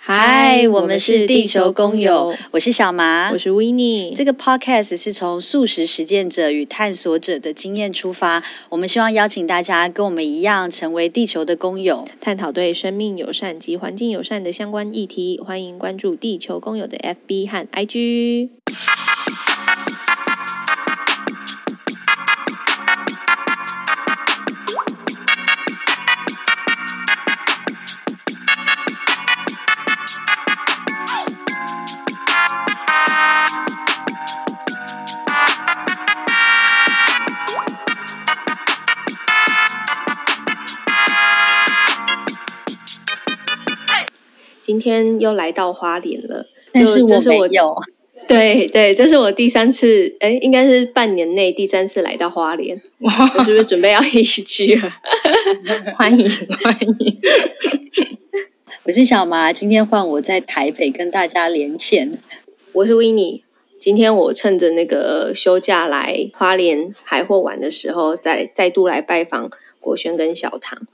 [0.00, 4.14] 嗨，我们是地球工友，我是小麻，我是 Winnie。
[4.14, 15.40] 这个 Podcast 是从素食实践者与探索者的经验出发，我们希望邀请大家跟我们一样，成为地球的工友，探讨对生命友善及环境友善的相关议题。
[15.44, 18.50] 欢迎关注地球工友的 FB 和 IG。
[45.26, 47.76] 又来到花莲了，但是我没有。
[48.28, 52.80] 对对，这是我第三次，哎，应该是半年内第三次来到花莲。
[52.98, 54.90] 我是不是准备要移居了？
[55.96, 56.96] 欢迎欢迎，
[58.84, 62.18] 我是小麻，今天换我在台北跟大家连线。
[62.72, 63.42] 我是 Winnie，
[63.80, 70.88] 今天我趁着那个休假来花莲海货玩的时候，再再度来拜访国轩跟小唐。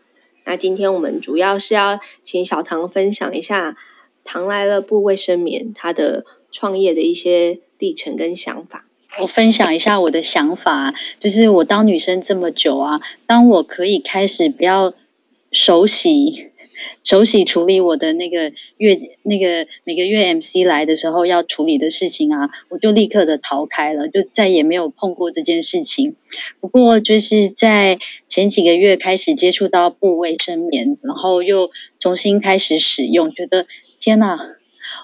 [0.44, 3.77] 那今天我们主要是要请小唐分享一下
[4.24, 8.86] “唐来了不卫生棉”他的创业的一些历程跟想法。
[9.20, 14.94] 我分享一下我的想法，就是我当女生这么久啊，当我可以开始不要
[15.50, 16.48] 手洗。
[17.04, 26.16] 手洗处理我的那个月那个每个月 MC 来的时候要处理的事情啊，我就立刻的逃开了，就再也没有碰过这件事情。
[26.60, 33.66] 不过就是在前几个月开始接触到布卫生棉，然后又重新开始使用，觉得
[34.03, 34.36] 天哪，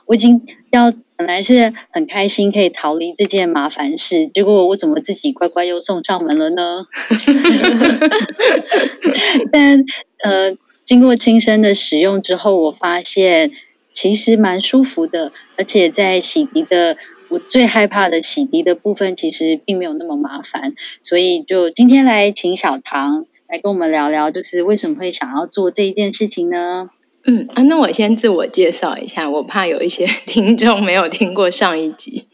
[0.07, 6.87] 我已经要本来是很开心可以逃离这件麻烦事，结果我怎么自己乖乖又送上门了呢？
[9.53, 9.85] 但
[10.23, 10.57] 呃。
[10.89, 13.53] 经过亲身的使用之后，我发现
[13.93, 16.97] 其实蛮舒服的，而且在洗涤的
[17.29, 20.73] 我最害怕的洗涤的部分，其实并没有那么麻烦。
[21.03, 26.89] 所以就今天来请小唐来跟我们聊聊，就是为什么会想要做这一件事情呢？
[27.31, 32.27] 嗯啊，那我先自我介绍一下，我怕有一些 听众没有听过上一集。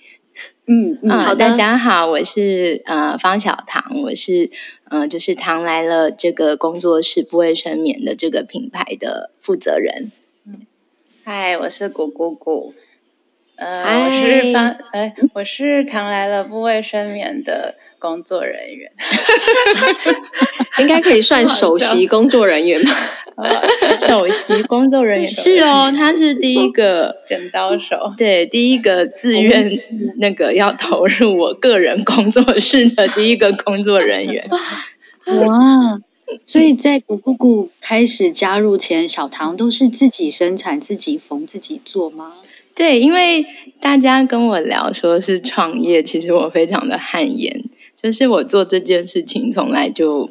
[0.67, 4.53] 嗯，嗯好，大家好，我是呃方小唐，我是
[4.89, 10.13] 呃就是唐来了这个工作室不卫生棉的这个品牌的负责人。
[10.47, 10.61] 嗯，
[11.25, 12.33] 嗨，我是古姑
[13.57, 18.93] 姑，呃我是方，哎，我是唐来了不卫生棉的工作人员。
[20.79, 22.93] 应该可以算首席工作人员吧？
[23.97, 29.81] 首席工作人员 是哦，他是第一个剪刀手，对，第一个自愿
[30.19, 34.49] 那个要投入我个人工作室的第一个工作人员。
[35.27, 36.01] 哇！
[36.45, 42.33] 所以在古姑姑开始加入前，小唐都是自己生产、自己缝、自己做吗？
[42.75, 43.47] 对，因为
[43.81, 47.65] 大家跟我聊说是创业，其实我非常的汗颜，
[48.01, 50.31] 就是我做这件事情从来就。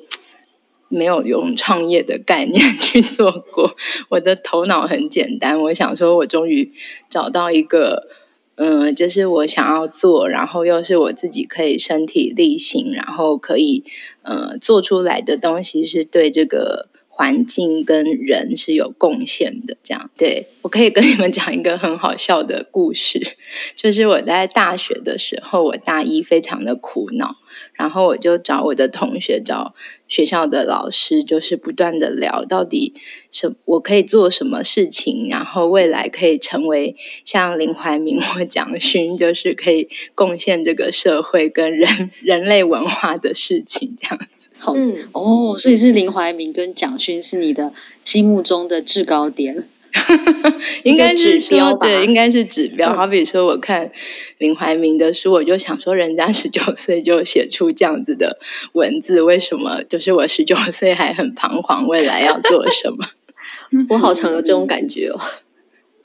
[0.89, 3.75] 没有用创业的概念 去做过，
[4.09, 5.59] 我的头脑很简单。
[5.59, 6.71] 我想说，我终于
[7.09, 8.09] 找到一个，
[8.57, 13.85] 嗯、就是我想要做，然后又是我自己可以身体力行，然后可以，
[14.21, 19.77] 呃，做出来的东西是对这个环境跟人是有贡献的。
[19.83, 23.35] 这样，对，我可以跟你们讲一个很好笑的故事，
[23.77, 27.37] 就是我在大学的时候，我大一非常的苦恼。
[27.75, 29.75] 然后我就找我的同学，找
[30.07, 32.95] 学校的老师，就是不断的聊，到底
[33.31, 36.95] 什我可以做什么事情，然后未来可以成为
[37.25, 44.19] 像林怀民或蒋勋，就是可以贡献这个社会跟人 人类文化的事情，这样。
[44.63, 47.73] 好，嗯，哦，所以是林怀民跟蒋勋是你的
[48.05, 49.67] 心目中的制高点。
[50.83, 52.95] 应该是指标吧，对，应该是指标。
[52.95, 53.91] 好比说，我看
[54.37, 58.39] 林怀民的书，我就想说，人家十九岁就写出这样子的
[58.71, 63.05] 文字，为什么就是我十九岁还很彷徨，未来要做什么？
[63.89, 65.19] 我好常有这种感觉哦。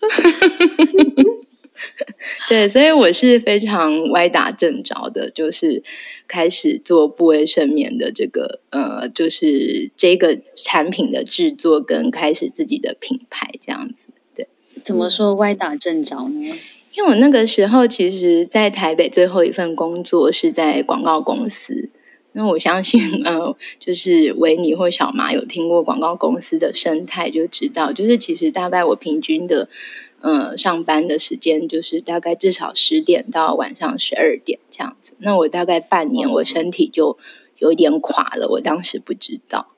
[2.51, 5.83] 对，所以我是非常歪打正着的，就是
[6.29, 14.13] 开始做不卫生棉的这个呃，就是这个产品的制作跟开始自己的品牌这样子。
[14.37, 14.47] 对，
[14.85, 16.55] 怎么说歪打正着呢？
[16.95, 21.89] 因为我那个时候其实，在台北最后一份工作是在广告公司。
[22.33, 29.69] 那我相信，呃，就是维尼或小麻有听过广告公司的生态，就知道，就是其实大概我平均的。
[30.21, 35.15] 嗯，上班的时间就是大概至少十点到晚上十二点这样子。
[35.19, 37.19] 那我大概半年，我身体就
[37.59, 38.49] 有点垮了。
[38.49, 39.69] 我当时不知道，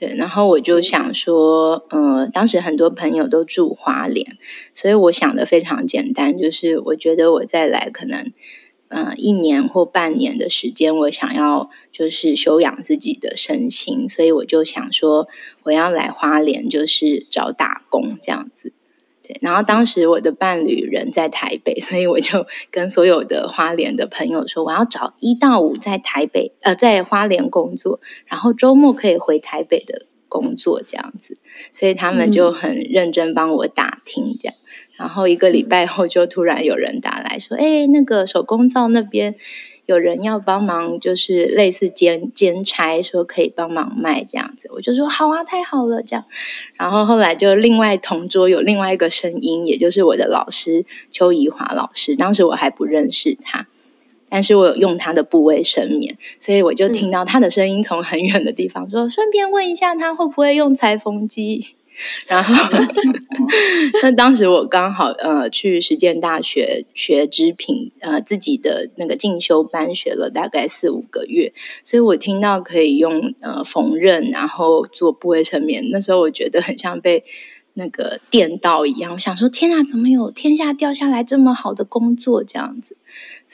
[0.00, 4.38] 对，然后我就想说，嗯、当时很多朋友都住花莲，
[4.72, 8.32] 所以我想的非常简单，就是我觉得我再来可能，
[8.88, 15.28] 嗯、一年或半年的时间，我想要就是休养自己的身心，所以我就想说，
[15.62, 18.72] 我要来花莲，就是找打工这样子。
[19.26, 31.38] 对，然后当时我的伴侣人在台北，所以我就跟所有的花莲的朋友说，我要找一到五在台北，呃，在花莲工作，然后周末可以回台北的工作这样子，
[31.72, 34.54] 所以他们就很认真帮我打听这样，
[34.96, 39.36] 然后一个礼拜后就突然有人打来说，哎，那个手工皂那边。
[39.86, 46.24] 有人要帮忙，就是类似兼兼差，说可以帮忙卖这样子，我就说好啊，太好了这样。
[46.76, 53.66] 然后后来就另外同桌有另外一个声音，也就是我的老师邱怡华老师，当时我还不认识他，
[54.30, 61.74] 但是我有用他的部位生眠，所以我就听到他的声音从很远的地方说，嗯、顺便问一下他会不会用裁缝机。
[62.26, 62.54] 然后，
[64.02, 71.52] 那当时我刚好呃去实践大学学织品，呃自己的那个进修班学了大概四五个月，
[71.84, 77.24] 所以我听到可以用呃缝纫，然后做布卫生棉，那时候我觉得很像被
[77.74, 82.96] 那个电到一样，我想说天啊，怎么有天下掉下来这么好的工作这样子？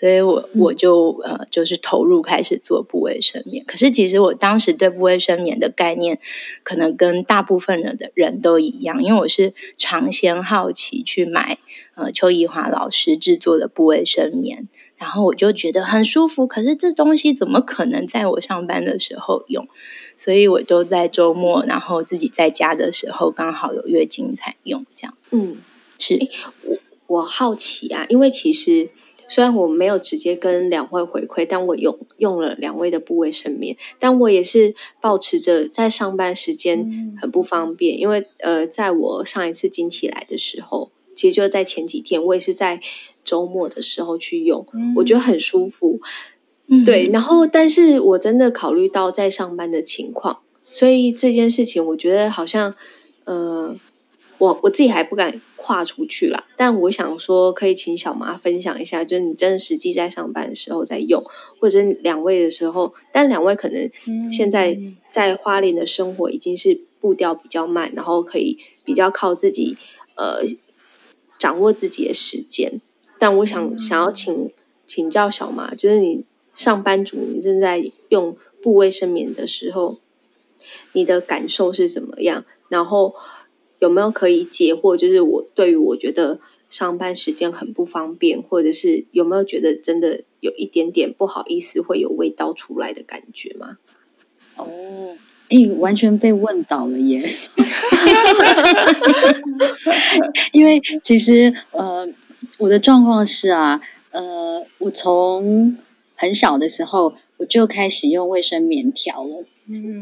[0.00, 6.18] 所以我我就呃就是投入开始做布卫生棉，可是其实我当时对布卫生棉的概念，
[6.62, 11.58] 可能跟大部分人的人都一样，因为我是尝鲜好奇去买
[11.96, 19.68] 呃邱怡华老师制作的布卫生棉，然后我就觉得很舒服，可是这东西怎么可能在我上班的时候用？
[20.16, 25.14] 所以我都在周末，然后自己在家的时候刚好有月经才用这样。
[25.30, 25.58] 嗯，
[25.98, 26.18] 是
[26.64, 26.76] 我
[27.18, 28.88] 我好奇啊，因为其实。
[29.30, 42.80] 虽然我没有直接跟两位回馈，但我用用了两位的部位生面，但我也是保持着在上班时间很不方便，嗯、因为呃，在我上一次经期来的时候，其实就在前几天，我也是在
[43.24, 46.00] 周末的时候去用，嗯、我觉得很舒服，
[46.66, 47.08] 嗯、对。
[47.12, 50.40] 然后，但是我真的考虑到在上班的情况，
[50.70, 52.74] 所以这件事情我觉得好像
[53.24, 53.76] 呃。
[54.40, 61.24] 我我自己还不敢跨出去啦，但我想说，可以请小麻分享一下，就是你真的实际在上班的时候在用，
[61.60, 63.90] 或者两位的时候，但两位可能
[64.32, 64.78] 现在
[65.10, 69.76] 在花莲的生活已经是步调比较慢，然后可以比较靠自己
[70.16, 70.42] 呃
[71.38, 72.80] 掌握自己的时间。
[73.18, 74.50] 但我想想要请
[74.86, 79.98] 请教小麻，就是你上班族，你正在用布卫生棉的时候，
[80.94, 82.46] 你的感受是怎么样？
[82.70, 83.14] 然后。
[83.80, 84.96] 有没有可以解惑？
[84.96, 86.38] 就是我对于我觉得
[86.70, 93.78] 上班时间很不方便，或者是有没有觉得真的有一点点不好意思，会有味道出来的感觉吗？
[94.56, 95.16] 哦，
[95.48, 97.22] 哎，完全被问倒了耶！
[100.52, 102.08] 因为其实呃，
[102.58, 103.80] 我的状况是啊，
[104.12, 105.78] 呃，我从
[106.14, 109.44] 很小的时候我就开始用卫生棉条了。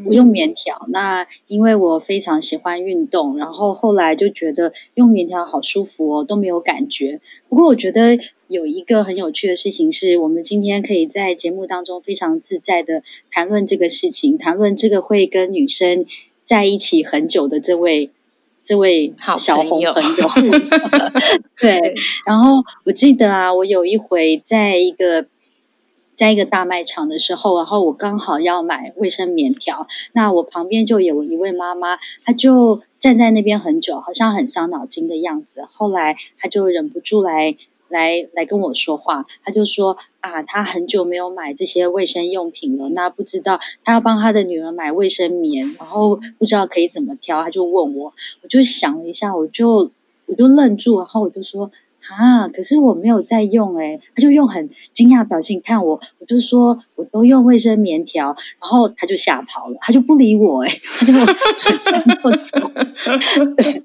[0.07, 7.21] 我用棉条，那因为我非常喜欢运动，然后后来就觉得用棉条好舒服哦，都没有感觉。
[7.49, 16.07] 不过我觉得有一个很有趣的事情是，我们今天可以在节目当中非常自在的谈论这个事情，谈论这个会跟女生
[16.45, 18.11] 在一起很久的这位
[18.63, 19.93] 这位小红朋友。
[19.93, 20.29] 朋友
[21.61, 25.27] 对，然后我记得啊，我有一回在一个。
[26.19, 35.69] 在一个大卖场的时候，然后我刚好要买卫生棉条，那我旁边就有一位妈妈，她就站在那边很久，好像很伤脑筋的样子。
[35.71, 37.57] 后来她就忍不住来
[37.87, 49.93] 来来跟我说话，她就说啊，她很久没有买这些卫生用品了，那不知道她要帮她的女儿买卫生棉，然后不知道可以怎么挑，她就问我，我就想了一下，我就
[50.27, 51.71] 我就愣住，然后我就说。
[52.01, 52.49] 啊！
[52.49, 58.29] 可是我没有在用诶，他就用很惊讶的表情看我，我就说我都用卫生棉条，
[58.61, 62.71] 然后他就吓跑了，他就不理我诶，他就转身就走。
[63.57, 63.83] 对，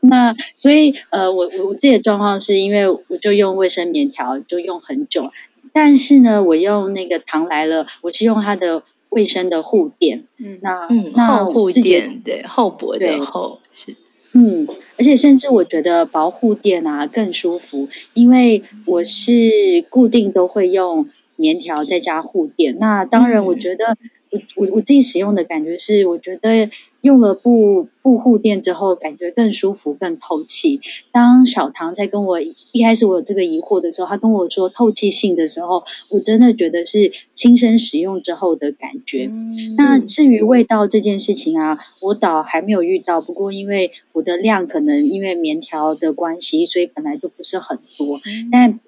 [0.00, 5.30] 那所以呃，我我我自己的状况是因为我就用卫生棉条就用很久，
[5.72, 13.96] 但是呢，我用那个糖来了，我是用它的卫生的护垫，嗯，那嗯，那护垫对厚薄的厚是。
[14.36, 14.66] 嗯，
[14.98, 22.76] 而且甚至我觉得薄护垫啊更舒服，因为我是固定都会用棉条再加护垫。
[22.80, 23.96] 那当然，我觉得
[24.30, 26.68] 我我我自己使用的感觉是，我觉得
[27.04, 30.80] 用了布布护垫之后，感觉更舒服、更透气。
[31.12, 39.26] 当小唐在跟我一开始我有这个疑惑的时候，他跟我说透气性的时候，我真的觉得是亲身使用之后的感觉。
[39.30, 43.20] 嗯、那至于味道这件事情啊，我倒还没有遇到。
[43.20, 48.80] 不过因为我的量可能因为棉条的关系，所以本来就不是很多，嗯、但。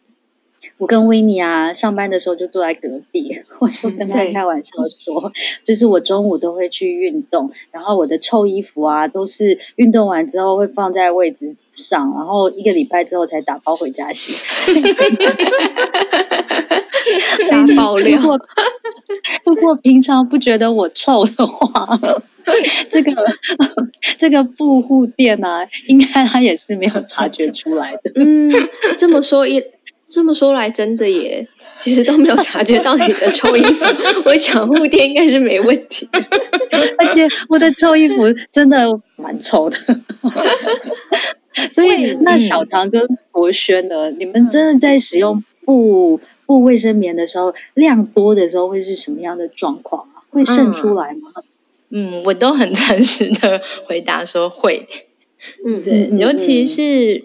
[0.79, 5.33] 我跟维尼啊，上班的时候就坐在隔壁，我就跟他开玩笑说，
[5.65, 14.35] 就是我中午都会去运动，然后我的臭衣服啊，都是运动完之后会放在位置上，然后一个礼拜之后才打包回家洗。
[17.51, 18.21] 大爆料。
[18.21, 18.41] 如果
[19.45, 22.01] 如果平常不觉得我臭的话，
[22.91, 23.13] 这个
[24.19, 28.13] 这个布护垫啊，应该他也是没有察觉出来的。
[28.17, 28.51] 嗯，
[28.99, 29.63] 这么说一。
[30.09, 31.49] 这么说来，真的耶，
[31.81, 33.85] 其实都没有察觉到你的臭衣服。
[34.25, 38.23] 我想护垫应该是没问题， 而且我的臭衣服
[38.53, 39.77] 真的蛮臭的。
[41.71, 44.11] 所以，那小唐跟国轩呢？
[44.11, 50.23] 你们真的在使用布布卫生棉的时候，量多的时候会是什么样的状况啊？
[50.31, 51.33] 会渗出来吗？
[51.89, 54.87] 嗯，我都很诚实的回答说会。
[55.65, 56.83] 嗯，对，尤其是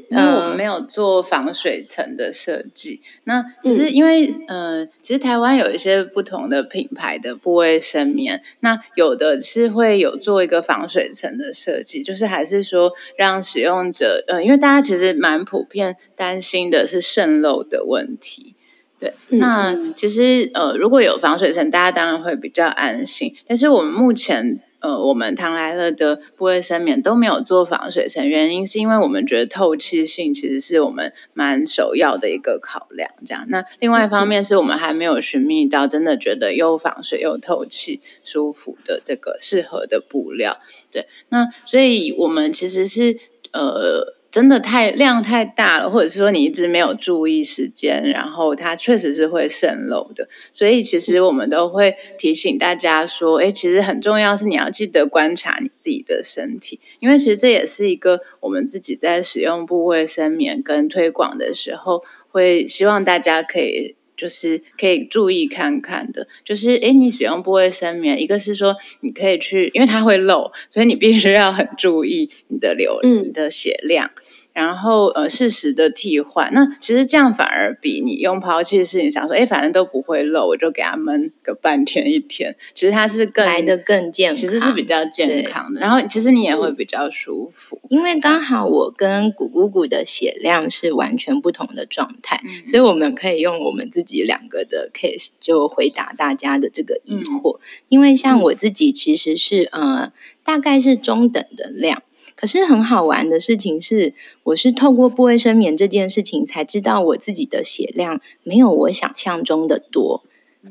[0.10, 3.02] 因为我们没有做防水层的设计。
[3.24, 18.56] 那其实因为呃，其实台湾有一些不同的品牌的布卫生棉，那有的是会有做一个防水层的设计，就是还是说让使用者呃，因为大家其实蛮普遍担心的是渗漏的问题。
[19.00, 23.36] 对，那其实呃，如果有防水层，大家当然会比较安心。
[23.48, 24.60] 但是我们目前。
[24.82, 33.10] 呃，我们唐莱乐的不卫生棉都没有做防水层，原因是因为我们觉得透气性其实是我们蛮首要的一个考量。
[33.26, 40.60] 这样，那另外一方面是我们还没有寻觅到真的觉得又防水又透气、舒服的这个适合的布料。
[40.92, 43.18] 对，那所以我们其实是
[43.54, 44.20] 呃。
[44.32, 50.30] 真的太量太大了，或者是说你一直没有注意时间，然后它确实是会渗漏的。
[50.54, 63.96] 所以其实我们都会提醒大家说，哎，其实很重要是你要记得观察你自己的身体，因为其实这也是一个我们自己在使用部位生眠跟推广的时候，会希望大家可以。
[64.22, 74.12] 就是可以注意看看的，就是诶，你使用部卫生棉，一个是说你可以去，因为它会漏，所以你必须要很注意你的流，嗯，你的血量。
[74.54, 85.80] 然后呃，适时的替换，那其实这样反而比你用抛弃的事情想说，哎，反正都不会漏，我就给它闷个半天一天，其实它是更来的更健康，其实是比较健康的。
[85.80, 97.58] 然后其实你也会比较舒服，因为刚好我跟古姑姑的血量是完全不同的状态，嗯、所以我们可以用我们自己两个的 case 就回答大家的这个疑惑。
[97.58, 100.12] 嗯、因为像我自己其实是呃，
[100.44, 102.04] 大概是中等的量。
[102.42, 110.24] 可是很好玩的事情是，我是透过布卫生棉这件事情才知道我自己的血量没有我想象中的多。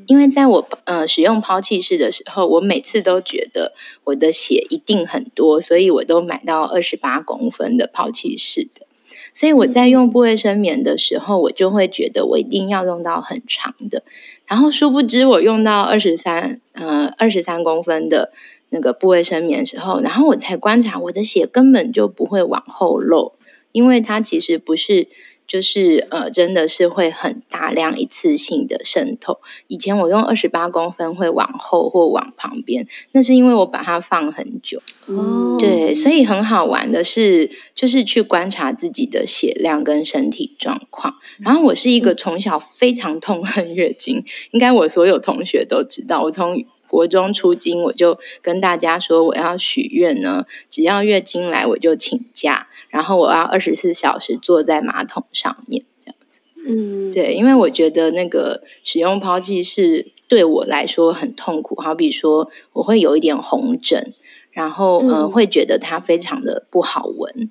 [0.05, 3.71] 因为在我呃使用抛弃式的时候，我每次都觉得
[4.03, 8.85] 我的血一定很多，所以我都买到二十八公分的抛弃式的。
[9.33, 14.03] 所以我在用布卫生棉的时候，我就会觉得我一定要用到很长的。
[14.45, 18.33] 然后殊不知我用到二十三呃二十三公分的。
[18.73, 23.33] 那个部位生棉的时候，然后我才观察我的血根本就不会往后漏，
[23.73, 25.09] 因为它其实不是，
[25.45, 29.39] 就是呃，真的是会很大量一次性的渗透。
[29.67, 34.81] 以前我用二十八公分会往后或往旁边，那是因为我把它放很久。
[35.07, 41.15] 哦，对，所以很好玩的是，就是去观察自己的血量跟身体状况。
[41.39, 46.63] 然后我是一个从小非常痛恨月经，应该我所有同学都知道，我从。
[46.91, 56.39] 国中出经，我就跟大家说，我要许愿呢，只要月经来我就请假，然后我要二十四小时坐在马桶上面，这样子。
[56.67, 64.13] 嗯，对，因为我觉得那个使用抛弃是对我来说很痛苦，好比说我会有一点红疹，
[64.51, 67.49] 然后嗯、呃，会觉得它非常的不好闻。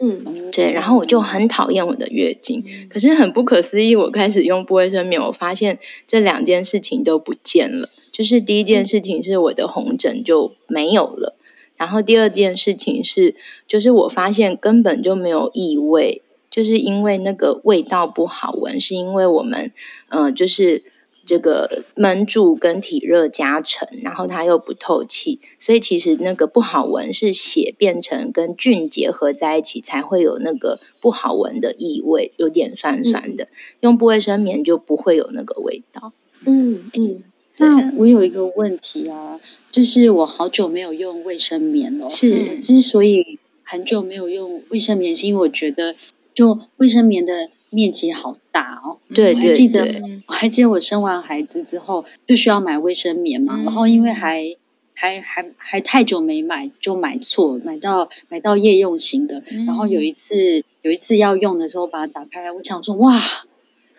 [0.00, 5.78] 嗯，对，然后我就很讨厌我的月经，可是很不可思议，我开始用不卫生棉，我发现
[6.08, 7.88] 这两件事情都不见了。
[8.14, 11.34] 就是第一件事情是我的红疹就没有了，
[11.76, 13.34] 然后第二件事情是，
[13.66, 19.72] 就是我发现根本就没有异味，就是因为那个味道不好闻，是因为我们，
[20.10, 20.84] 嗯、呃，就是
[21.26, 33.46] 这个闷住跟体热加成，然后它又不透气，所以其实那个不好闻是血变成跟菌结合在一起才会有那个不好闻的异味，有点酸酸的。
[33.46, 33.48] 嗯、
[33.80, 36.12] 用不卫生棉就不会有那个味道。
[36.46, 37.24] 嗯嗯。
[37.56, 42.10] 那我有一个问题啊，就是我好久没有用卫生棉了。
[42.10, 45.94] 是，之所以很久没有用卫生棉，是因为我觉得
[46.34, 48.98] 就卫生棉的面积好大哦。
[49.14, 54.56] 对，我还记得，我还记得我生完孩子之后就需要买卫生棉嘛，嗯、然后因为还
[54.94, 59.44] 还还还太久没买，就买错，买到买到夜用型的。
[59.48, 63.20] 嗯、然后有一次有一次要用的时候，把它打开来，我想说哇。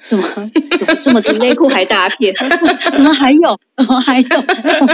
[0.06, 0.24] 怎么
[0.78, 1.38] 怎么这么长？
[1.40, 2.34] 内裤还大片？
[2.92, 3.60] 怎么还有？
[3.76, 4.28] 怎么还有？
[4.28, 4.38] 怎
[4.80, 4.88] 么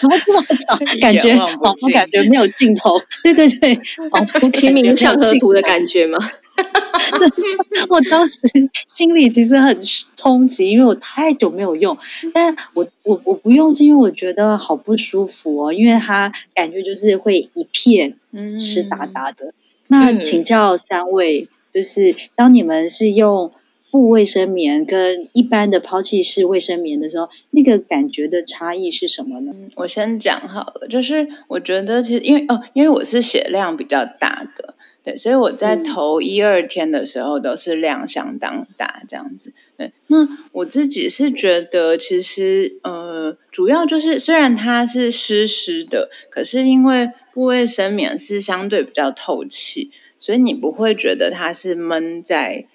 [0.00, 0.78] 怎么这么长？
[1.00, 2.94] 感觉仿佛感觉没有尽头。
[3.22, 3.78] 对对对，
[4.10, 6.18] 仿佛清明上河图的感觉吗？
[7.90, 8.40] 我当时
[8.86, 9.78] 心里其实很
[10.16, 11.98] 冲击，因为我太久没有用。
[12.32, 18.16] 但我我我不用是因为我觉得好不舒服哦，因为它感觉就是会一片
[18.58, 19.48] 湿哒哒的。
[19.48, 19.54] 嗯、
[19.88, 23.52] 那请教三位，就是当你们是用。
[23.90, 29.54] 布卫生棉跟一般的抛弃式卫生棉的时候，那个感觉的差异是什么呢？
[29.74, 39.54] 我先讲好了，就是我觉得其实因为哦，因为我是血量比较大的，对，所以我在头一二天的时候都是量相当大这样子。
[39.78, 52.66] 对，那我自己是觉得其实呃，主要就是虽然它是湿湿的，可是因为布卫生棉是相对比较透气，所以你不会觉得它是闷在。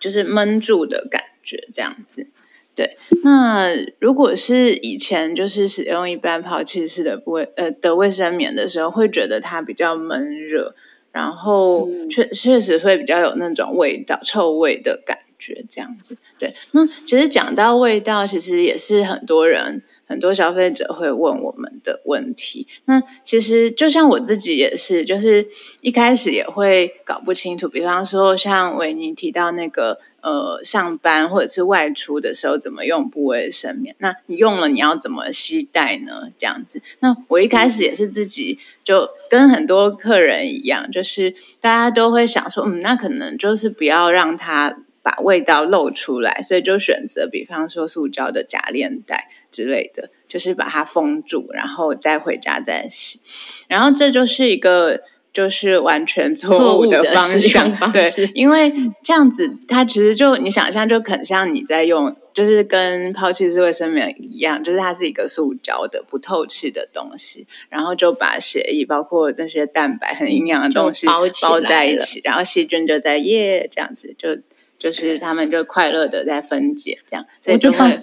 [0.00, 2.26] 就是闷住的感觉，这样子。
[2.74, 10.74] 对，那如果是以前就是使用一般抛弃式的卫呃的卫生棉的时候，会觉得它比较闷热，
[11.10, 16.18] 然后确确实会比较有那种味道、臭味的感觉，这样子。
[16.38, 19.82] 对，那其实讲到味道，其实也是很多人。
[20.06, 25.48] 很多消费者会问我们的问题，那其实就像我自己也是，就是
[25.80, 27.68] 一开始也会搞不清楚。
[27.68, 36.30] 比方说，像维尼提到那个呃，上班或者是外出的时候怎么用布卫生棉，那你用了你要怎么携带呢？
[36.38, 44.78] 这样子，那我一开始也是自己就跟很多客人一样，就是大家都会想说，嗯，那可能就是不要让它。
[45.06, 53.20] 把味道露出来，所以就选择，比方说塑胶的夹链袋之类的，就是把它封住，然后带回家再洗。
[53.68, 58.02] 然后这就是一个就是完全错误的方向，方对，
[58.34, 58.72] 因为
[59.04, 74.36] 这样子它其实就你想象就很像你在用，就是跟抛弃式卫生棉一样，就是它是一个塑胶的不透气的东西，然后就把血液包括那些蛋白很营养的东西包包在一起，然后细菌就在耶这样子就。
[74.78, 77.98] 就是他们就快乐的在分解，这样，所以就会，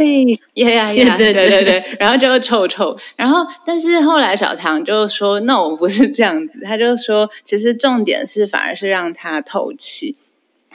[0.56, 10.18] 耶呀耶，对对对对，然后就臭臭，然后但是后来小唐就说，no，不是这样子，他就说，其实重点是反而是让它透气，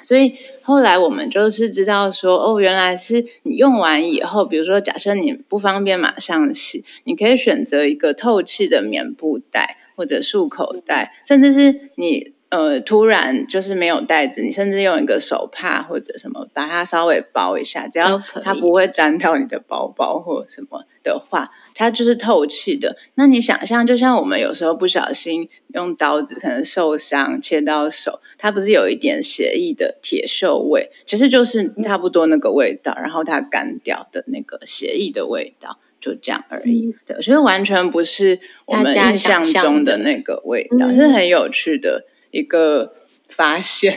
[0.00, 12.37] 所以后来我们就是知道说，哦，原来是你用完以后，比如说假设你不方便马上洗，你可以选择一个透气的棉布袋或者束口袋，甚至是你。
[12.50, 22.96] 呃，突然就是没有袋子，你甚至用一个手帕或者什么把它稍微包一下，只要它不会沾到你的包包或什么的话，它就是透气的。
[23.16, 36.94] 那你想象，就像我们有时候不小心用刀子可能受伤切到手，它不是有一点血液的铁锈味，其实就是差不多那个味道，然后它干掉的那个血液的味道，就这样而已。
[37.04, 42.06] 对，所以完全不是我们印象中的那个味道，是很有趣的。
[42.30, 42.94] 一个
[43.28, 43.94] 发现，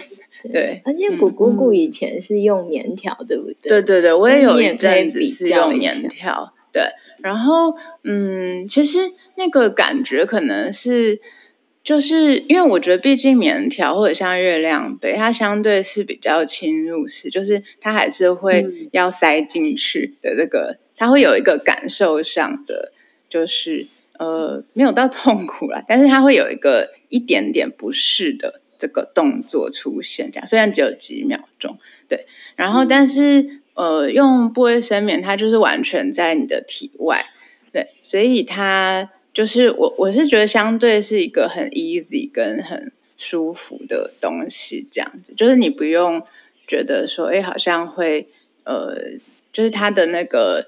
[0.52, 3.70] 对，而且谷姑姑以前是用棉条，对不对？
[3.70, 6.84] 对对对，我也有一阵子是用棉条，对。
[7.22, 9.00] 然后，嗯，其实
[9.36, 11.20] 那个感觉可能是，
[11.84, 22.91] 就是因为我觉得，毕竟棉条或者像月亮杯，它相对是比较侵入式，就是它还是会要塞进去的这个，它会有一个感受上的，
[23.30, 23.88] 就是。
[24.20, 32.26] 呃，没有到痛苦啦，但是它会有一个一点点不适的这个动作出现，这样虽然只有几秒钟，对。
[32.56, 33.43] 然后，但是、
[33.76, 37.28] 嗯、呃，用布卫生棉，它就是完全在你的体外，
[37.71, 46.26] 对，所以它就是我我是觉得相对是一个很 easy 跟很舒服的东西，这样子，就是你不用
[46.65, 48.30] 觉得说，哎，好像会
[48.63, 48.97] 呃，
[49.54, 50.65] 就是它的那个。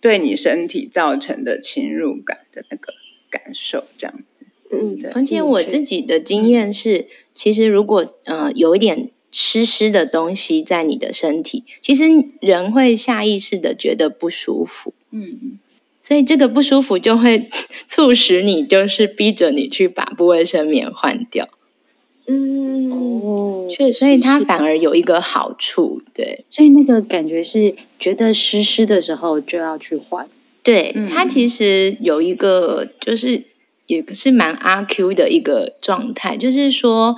[0.00, 2.92] 对你身体造成的侵入感的那个
[3.28, 4.37] 感受，这样子。
[4.70, 5.10] 嗯，对。
[5.10, 12.04] 而且我自己的经验是，嗯、其实如果呃有一点湿湿的东西在你的身体，其实
[12.40, 14.94] 人会下意识的觉得不舒服。
[15.10, 15.58] 嗯，
[16.02, 17.50] 所以这个不舒服就会
[17.88, 21.48] 促使你，就是逼着你去把不卫生棉换掉。
[22.26, 30.28] 嗯，哦，确实，所以它反而有一个好处，对，所以那个感觉是觉得湿湿的时候就要去换，
[30.62, 33.44] 对，它其实有一个，就是
[33.88, 37.16] 也是蛮阿 Q 的一个状态，就是说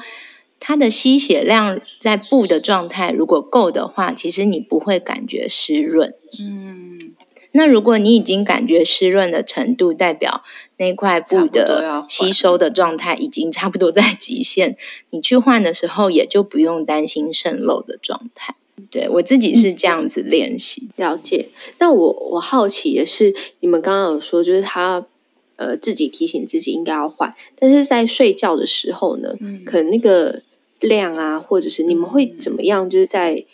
[0.58, 6.14] 它的吸血量在布的状态如果够的话，其实你不会感觉湿润。
[6.38, 7.12] 嗯，
[7.50, 10.44] 那如果你已经感觉湿润的程度，代表
[10.76, 14.76] 那块布的吸收的状态已经差不多在极限，
[15.10, 18.54] 你去换的时候也就不用担心渗漏的状态。
[18.90, 20.90] 对，我自己是这样子练习。
[20.96, 21.48] 嗯，了解。
[21.78, 25.04] 那我我好奇的是，你们刚刚有说，就是他
[25.60, 30.42] 呃自己提醒自己应该要换，但是在睡觉的时候呢，嗯，可能那个
[30.80, 33.44] 量啊，或者是你们会怎么样，就是在。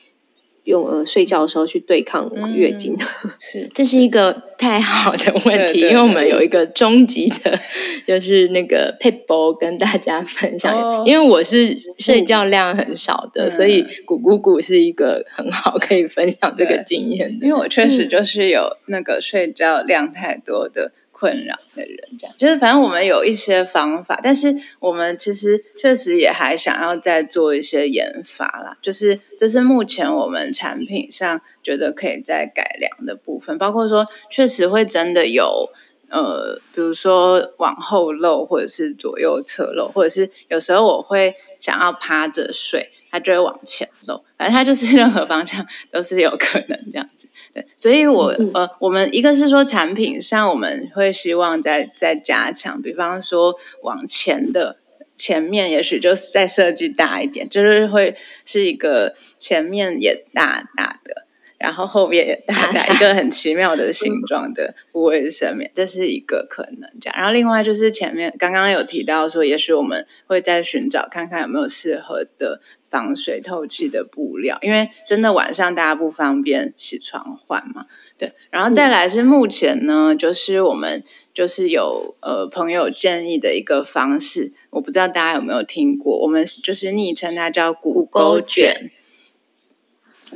[0.67, 7.61] 用呃睡觉的时候去对抗月经，嗯、 是这是一个太好的问题，因为我们有一个终极的，
[8.05, 10.77] 就是那个撇步跟大家分享。
[10.77, 17.47] 哦、因为我是睡觉量很少的，嗯、所以古姑姑是一个很好可以分享这个经验的。
[17.47, 20.91] 因为我确实就是有那个睡觉量太多的。
[21.27, 28.79] 困扰的人，这样就是反正我们有一些方法，但是我们其实确实也还想要再做一些研发啦。
[28.81, 35.71] 就是这是目前我们产品上觉得可以再改良的部分，包括说确实会真的有
[36.09, 42.93] 呃，比如说往后漏，或者是左右侧漏，或者是有时候我会想要趴着睡。
[43.09, 47.29] 它就会往前漏，反正它就是任何方向都是有可能这样子。
[47.57, 54.77] 对，所以我呃，我们一个是说产品上我们会希望再再加强，比方说往前的
[55.17, 58.15] 前面，也许就再设计大一点，就是会
[58.45, 61.25] 是一个前面也大大的。
[61.59, 67.17] 然后后面也大大一个很奇妙的 形状的部卫生面，这是一个可能这样。
[67.17, 72.61] 然后另外就是前面刚刚有提到说，也许我们会再寻找看看有没有适合的
[72.97, 77.85] 防水透气的布料，因为真的晚上大家不方便起床换嘛。
[78.17, 81.05] 对，然后再来是目前呢，就是我们
[81.35, 88.91] 就是有呃朋友建议的一个方式，我不知道大家有没有听过，我们就是昵称它叫骨沟卷。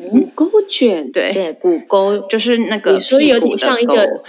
[0.09, 1.33] 骨沟卷，对。
[1.33, 4.23] 对，骨钩就是那个，你说有点像一个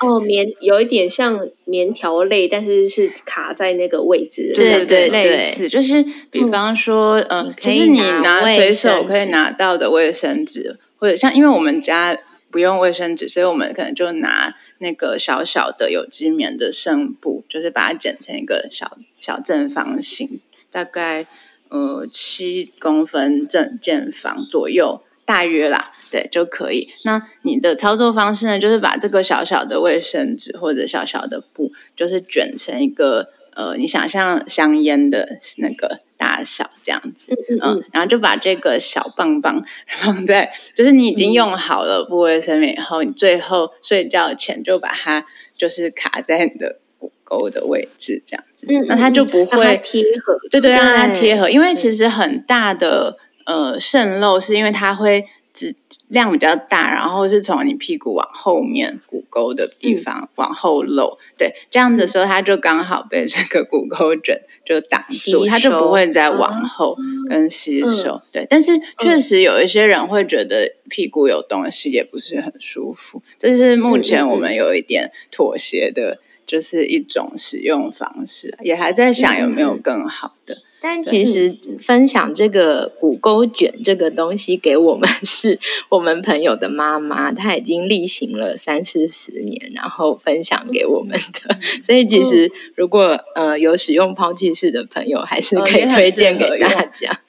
[0.00, 12.18] 哦棉，有一点像棉条类，但是是卡在那个位置，对对类似，就是比方说，嗯，其实你拿随手可以拿到的卫生纸，或者像因为我们家
[12.50, 21.26] 不用卫生纸，所以我们可能就拿那个小小的有机棉的纱布，就是把它剪成一个小小正方形，大概
[21.68, 25.00] 呃七公分正见方左右。
[25.24, 26.88] 大约啦，对，就可以。
[27.04, 28.58] 那你的操作方式呢？
[28.58, 39.64] 就是把这个小小的卫生纸或者小小的布，就是卷成一个呃，你想象香烟的那个大小这样子，嗯，嗯，嗯，然后就把这个小棒棒
[40.00, 45.24] 放在，就是你已经用好了布卫生棉以后，你最后睡觉前就把它
[45.56, 53.18] 就是卡在你的骨沟的位置这样子，嗯，那它就不会贴合，对对，让它贴合，因为其实很大的。
[53.44, 55.74] 呃，渗漏是因为它会只
[56.08, 66.96] 量比较大，然后是从你屁股往后面骨沟的地方往后漏，嗯、对，这样的时候它就刚好被这个骨沟枕就挡住，它就不会再往后
[67.28, 68.14] 跟吸收。
[68.14, 80.54] 嗯、对，但是确实有一些人会觉得屁股有东西也不是很舒服，这是目前我们有一点妥协的，就是一种使用方式，也还在想有没有更好的。
[80.54, 91.56] 嗯但其实分享这个骨钩卷这个东西给我们， 是我们朋友的妈妈，她已经例行了三四十年，然后分享给我们的。
[91.86, 97.20] 所以其实如果呃有使用抛弃式的朋友，还是可以推荐给大家。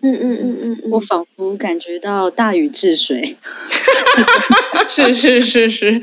[0.00, 3.36] 嗯嗯嗯嗯，我仿佛感觉到大禹治水，
[4.88, 6.00] 是是是是，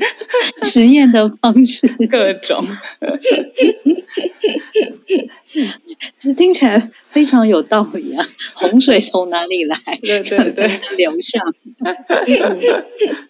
[0.62, 2.66] 实验的方式各种，
[6.18, 8.26] 这听起来非常有道理啊！
[8.54, 9.76] 洪水从哪里来？
[10.02, 11.42] 对对对， 流向，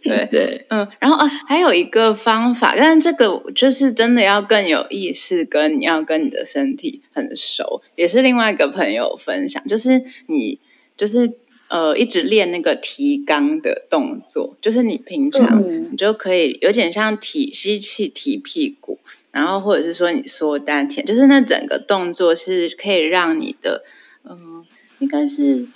[0.03, 10.57] 对对嗯，然后啊，还有一个方法，但是这个就是真的要更有意识，跟你要跟你的身体很熟，也是另外一个朋友分享，就是你。
[10.97, 11.33] 就是
[11.69, 19.01] 呃，一直练那个提肛的动作，就是你平常你就可以有点像提吸气提屁股，
[19.33, 23.83] 然后或者是说你缩丹田，就是那整个动作是可以让你的
[24.23, 24.67] 嗯、呃，
[25.01, 25.67] 应该是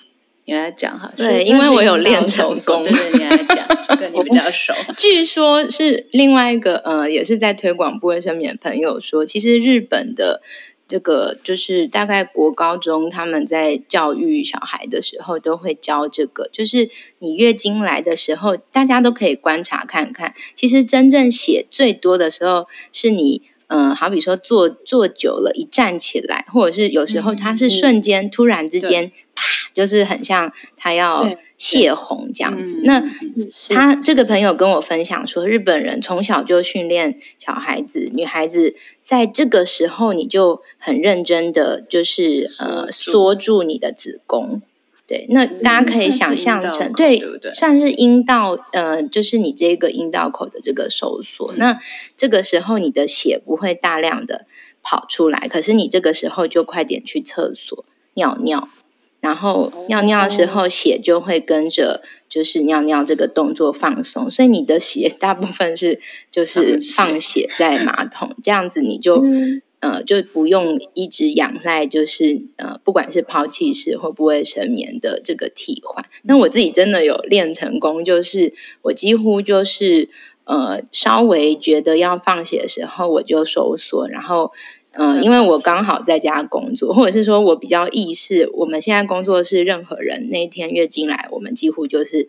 [0.44, 3.66] 你来讲哈，对，因为我有练成功，对对，你来讲，
[3.98, 4.72] 跟你比较熟。
[4.96, 10.40] 据说是另外一个呃，也是在推广部卫生棉的朋友说，其实日本的。
[10.90, 20.34] 这个就是大概国高中他们在教育小孩的时候都会教这个，就是你月经来的时候，大家都可以观察看看。
[20.56, 29.42] 其实真正血最多的时候是你，嗯、呃，好比说坐坐久了，一站起来，或者是有时候他是瞬间、嗯、突然之间啪，
[29.74, 32.80] 就是很像他要泄洪这样子。
[32.84, 33.02] 那
[33.70, 38.74] 他这个朋友跟我分享说，日本人从小就训练小孩子、女孩子。
[39.02, 44.62] 在这个时候，你就很认真的，就是呃，缩住你的子宫，
[45.10, 51.50] 对，那大家可以想象成，对，对，对，算是阴道，呃，就是你这个阴道口的这个收缩。
[51.54, 51.80] 嗯、那
[52.16, 54.46] 这个时候，你的血不会大量的
[54.84, 58.68] 跑出来，可是你这个时候就快点去厕所尿尿。
[59.18, 69.24] 然后尿尿的时候，血就会跟着，就是尿尿这个动作放松，所以你的血大部分是就是放血在马桶，这样子你就
[69.80, 76.06] 呃就不用一直仰赖，就是呃不管是抛弃式或不会成眠的这个替换。
[76.22, 80.08] 那我自己真的有练成功，就是我几乎就是
[80.44, 84.52] 呃稍微觉得要放血的时候，我就收缩，然后。
[84.92, 92.28] 嗯，因为我刚好在家工作，或者是说我比较意识，我们现在工作是任何人那一天月经来，我们几乎就是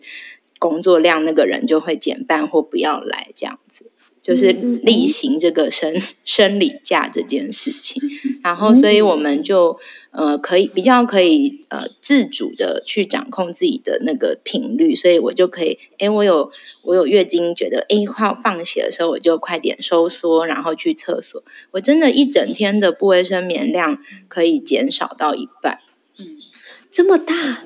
[0.60, 3.86] 工作量那个人就会减半或不要来这样子，
[4.22, 8.00] 就是例行这个生生理假这件事情，
[8.42, 9.78] 然后所以我们就。
[10.14, 21.42] 呃，可以比较可以呃自主的去掌控自己的那个频率，所以我就可以，哎，我有我有月经，觉得哎快要放血的时候，我就快点收缩，然后去厕所。
[21.70, 25.78] 我真的，一整天的不卫生棉量可以减少到一半。
[26.18, 26.36] 嗯，
[26.90, 27.64] 这么大。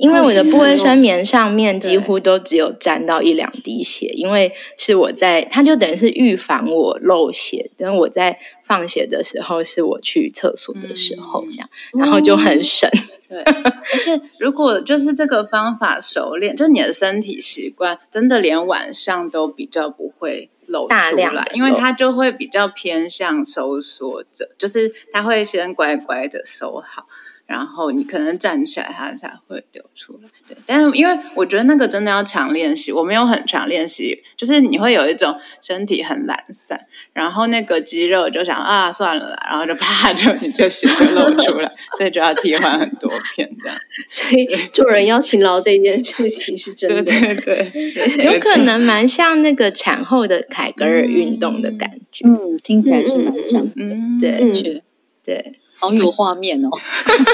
[0.00, 7.70] 因为我的不卫生棉上面几乎都只有沾到一两滴血，因为是我在，它就等于是预防我漏血。
[7.76, 12.90] 等我在放血的时候，是我去厕所的时候，这样，嗯、然后就很省。
[13.28, 27.06] 对，而且如果就是这个方法熟练，就你的身体习惯，真的连晚上都比较不会漏出来，大量的，因为它就会比较偏向收缩着，就是它会先乖乖的收好。
[27.50, 30.28] 然后你可能站起来，它才会流出来。
[30.46, 43.76] 对，但是因为我觉得那个真的要常练习，我没有很常练习，就是你会有一种身体很懒散，然后那个肌肉就想啊算了啦，然后就啪就你就血就露出来， 所以就要替换很多片这样。
[44.08, 54.82] 所以做人要勤劳这件事情是真的， 对对对，有可能蛮像那个产后的凯格尔运动的感觉，嗯，听起来是蛮像的，嗯，对，嗯、
[55.24, 55.54] 对。
[55.80, 56.68] 好有画面哦，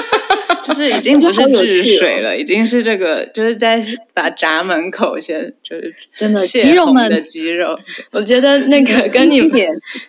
[0.65, 3.83] 就是已经不是治水了，已经是这个，就是在
[4.13, 7.77] 把闸门口先就是真的肌肉们的肌肉。
[8.11, 9.51] 我觉得那个 跟你们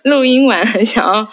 [0.04, 1.28] 录音完很想要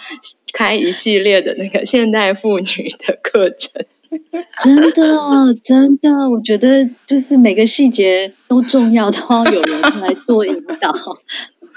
[0.52, 2.66] 开一系列的那个现代妇女
[3.06, 3.84] 的课程，
[4.62, 10.92] 真的哦，真的，我觉得就是每个细节都重要，都要有人来做引导。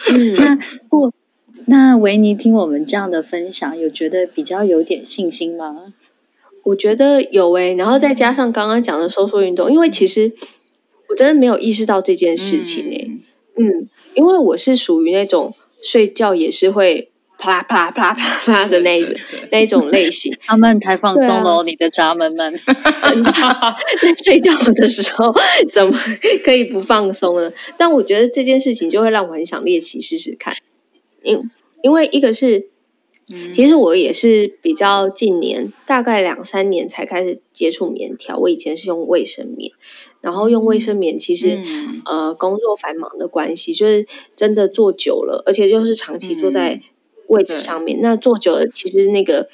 [0.10, 0.58] 嗯，那
[0.90, 1.12] 不。
[1.70, 5.94] 那维尼听我们这样的分享，有觉得比较有点信心吗？
[6.64, 10.34] 我觉得有诶、欸，然后再加上刚刚讲的收缩运动，因为其实
[11.10, 13.12] 我真的没有意识到这件事情诶、欸。
[13.56, 15.54] 嗯，嗯，因为我是属于那种
[15.84, 19.16] 睡觉也是会啪啦啪啦啪啦啪啦的那一种
[19.52, 20.36] 那一种类型。
[20.42, 23.32] 他们太放松了，啊、你的闸门们， 真的
[24.02, 25.32] 在睡觉的时候
[25.70, 25.96] 怎么
[26.44, 27.54] 可以不放松呢？
[27.78, 30.56] 但我觉得这件事情就会让我很想练习试试看。
[31.22, 31.38] 因
[31.82, 32.70] 因为一个是，
[33.54, 38.38] 其实我也是比较近年，大概两三年才开始接触棉条。
[38.38, 39.72] 我以前是用卫生棉，
[40.20, 46.82] 然后用卫生棉，其实、嗯、呃工作繁忙的关系，就是真的坐久了，而且又是长期坐在
[47.28, 49.48] 位置上面，嗯、那坐久了，其实那个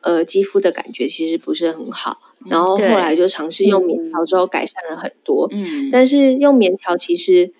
[0.00, 2.18] 呃肌肤的感觉其实不是很好。
[2.48, 5.48] 然后后来就尝试用棉条之后改善了很多。
[5.52, 7.52] 嗯，但是用棉条其实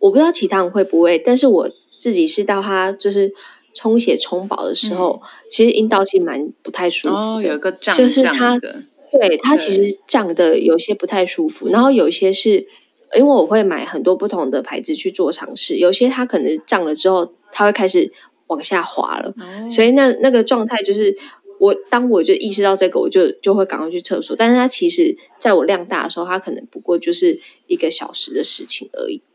[0.00, 1.70] 我不知道其他人会不会，但是我。
[1.98, 3.32] 自己是到它就是
[3.74, 12.66] 充血充饱的时候，嗯、其实阴道其实蛮不太舒服的，哦、有一个胀就是它，对它其实胀的有些不太舒服，然后有一些是
[13.14, 18.12] 因为我会买很多不同的牌子去做尝试，有些它可能胀了之后，它会开始
[18.46, 21.16] 往下滑了，哦、所以那那个状态就是
[21.58, 29.31] 我当我就意识到这个，我就就会赶快去厕所，但是它其实在我量大的时候，它可能不过就是一个小时的事情而已，嗯、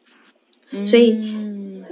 [0.85, 1.15] 所以。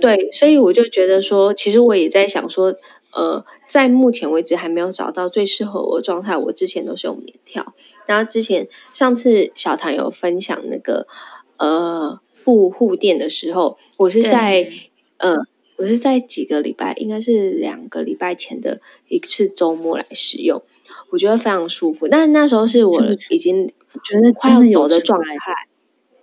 [0.02, 2.76] 对，所以我就觉得说，其实我也在想说，
[3.14, 6.36] 呃，在目前为止还没有找到最适合我的状态。
[6.36, 7.74] 我之前都是用棉条，
[8.06, 11.08] 然后之前上次小唐有分享那个
[11.56, 15.38] 呃布护垫的时候，我是在对呃
[15.78, 20.62] 我是在几个礼拜，应该是两个礼拜前的一次周末来使用，
[21.10, 22.10] 我觉得非常舒服。
[22.10, 23.70] 但是那时候是我已经
[24.04, 25.38] 觉得快要走的状态。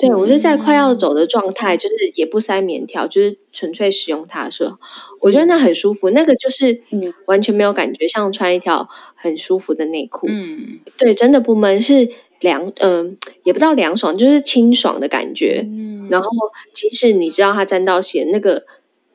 [0.03, 4.77] 对，我是在快要走的状态，就是也不塞棉条，就是纯粹使用它的时候，
[5.21, 6.11] 我觉得那很舒服。
[6.11, 6.81] 那个就是
[7.27, 10.27] 完全没有感觉，像穿一条很舒服的内裤。
[10.29, 12.09] 嗯，对，真的不闷，是
[12.41, 15.65] 凉，嗯，也不到凉爽，就是清爽的感觉。
[15.65, 16.29] 嗯，然后
[16.75, 18.65] 即使你知道它沾到血，那个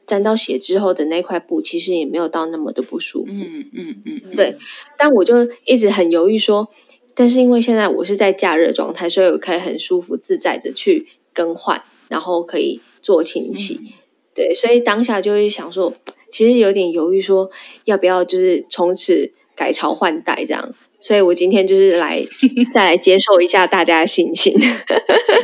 [0.05, 3.33] 沾到血之后的那块布，其实也没有到那么的不舒服。
[3.33, 4.55] 嗯嗯嗯，对。
[4.97, 6.69] 但我就一直很犹豫说。
[7.17, 13.87] 但是因为现在我是在假日状态，所以我可以很舒服自在的去更换，然后可以做清洗，嗯、
[14.35, 15.93] 对，所以当下就会想说，
[16.31, 17.49] 其实有点犹豫，说
[17.85, 20.75] 要不要就是从此改朝换代这样。
[20.99, 22.25] 所以我今天就是来
[22.73, 24.53] 再来接受一下大家的信心。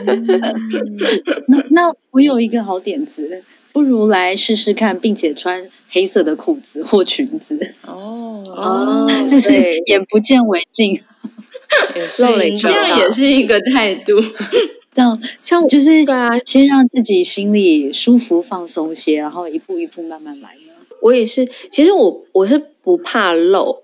[0.06, 0.28] 嗯、
[1.48, 7.76] 那那我有一个好点子，不如来试试看，并且穿黑色的裤子或裙子。
[7.86, 9.54] 哦哦， 就是
[9.86, 11.00] 眼不见为净。
[11.96, 12.24] 也是，
[12.58, 14.22] 这样也是一个态度。
[14.92, 20.74] 这样像就是对啊，先让自己心里舒服放松些，然后一步一步慢慢来呢。
[21.02, 23.84] 我也是，其实我我是不怕漏，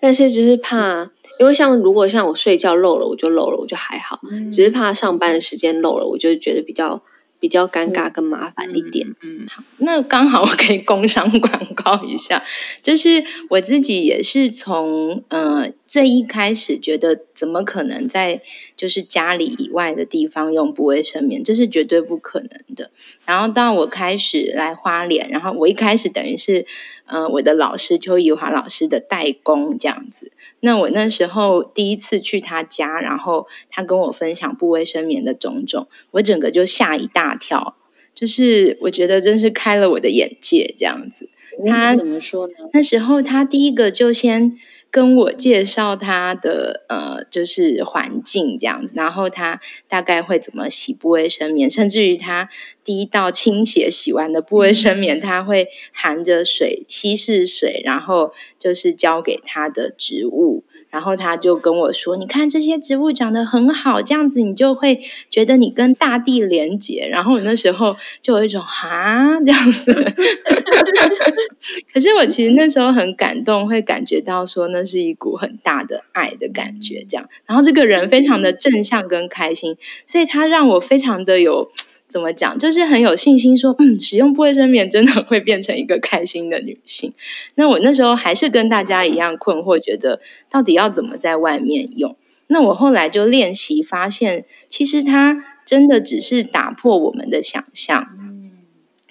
[0.00, 7.02] 但是就是怕，因为像如果像我睡觉漏了，我就漏了，我就还好，嗯、只是怕上班的时间漏了，我就觉得比较。
[7.40, 12.42] 比较尴尬跟麻烦一点，嗯，好，那刚好我可以工商 广告一下，
[12.82, 18.42] 就是我自己也是从呃最一开始觉得怎么可能在
[18.76, 22.90] 就是家里以外的地方用不卫生棉，这是绝对不可能的。
[23.24, 26.66] 然后到我开始来花脸，然后我一开始等于是
[27.06, 30.32] 呃我的老师邱怡华老师的代工这样子。
[30.60, 37.76] 那我那时候第一次去他家，然后他跟我分享布卫生棉的种种，我整个就吓一大跳，
[38.14, 41.28] 就是我觉得真是开了我的眼界这样子。
[41.66, 42.52] 他怎么说呢？
[42.72, 44.58] 那时候他第一个就先
[44.90, 52.48] 跟我介绍他的呃，就是环境这样子，然后他大概会怎么洗布卫生棉，甚至于他
[52.84, 60.64] 第一道清洁洗完的布卫生棉，他会含着水稀释水，然后就是交给他的植物。
[60.90, 69.92] 然后他就跟我说：“你看这些植物长得很好，这样子你就会觉得你跟大地连结。”然后我那时候就有一种哈这样子。
[71.92, 77.28] 可是我其实那时候很感动，会感觉到说那是一股很大的爱的感觉，这样。
[77.46, 81.70] 然后这个人非常的正向跟开心，所以他让我非常的有。
[82.08, 82.58] 怎么讲？
[82.58, 87.12] 就是很有信心说，嗯，使用不卫生棉真的会变成一个开心的女性。
[87.54, 92.16] 那我那时候还是跟大家一样困惑，觉得到底要怎么在外面用？
[92.46, 98.08] 那我后来就练习，发现其实它真的只是打破我们的想象。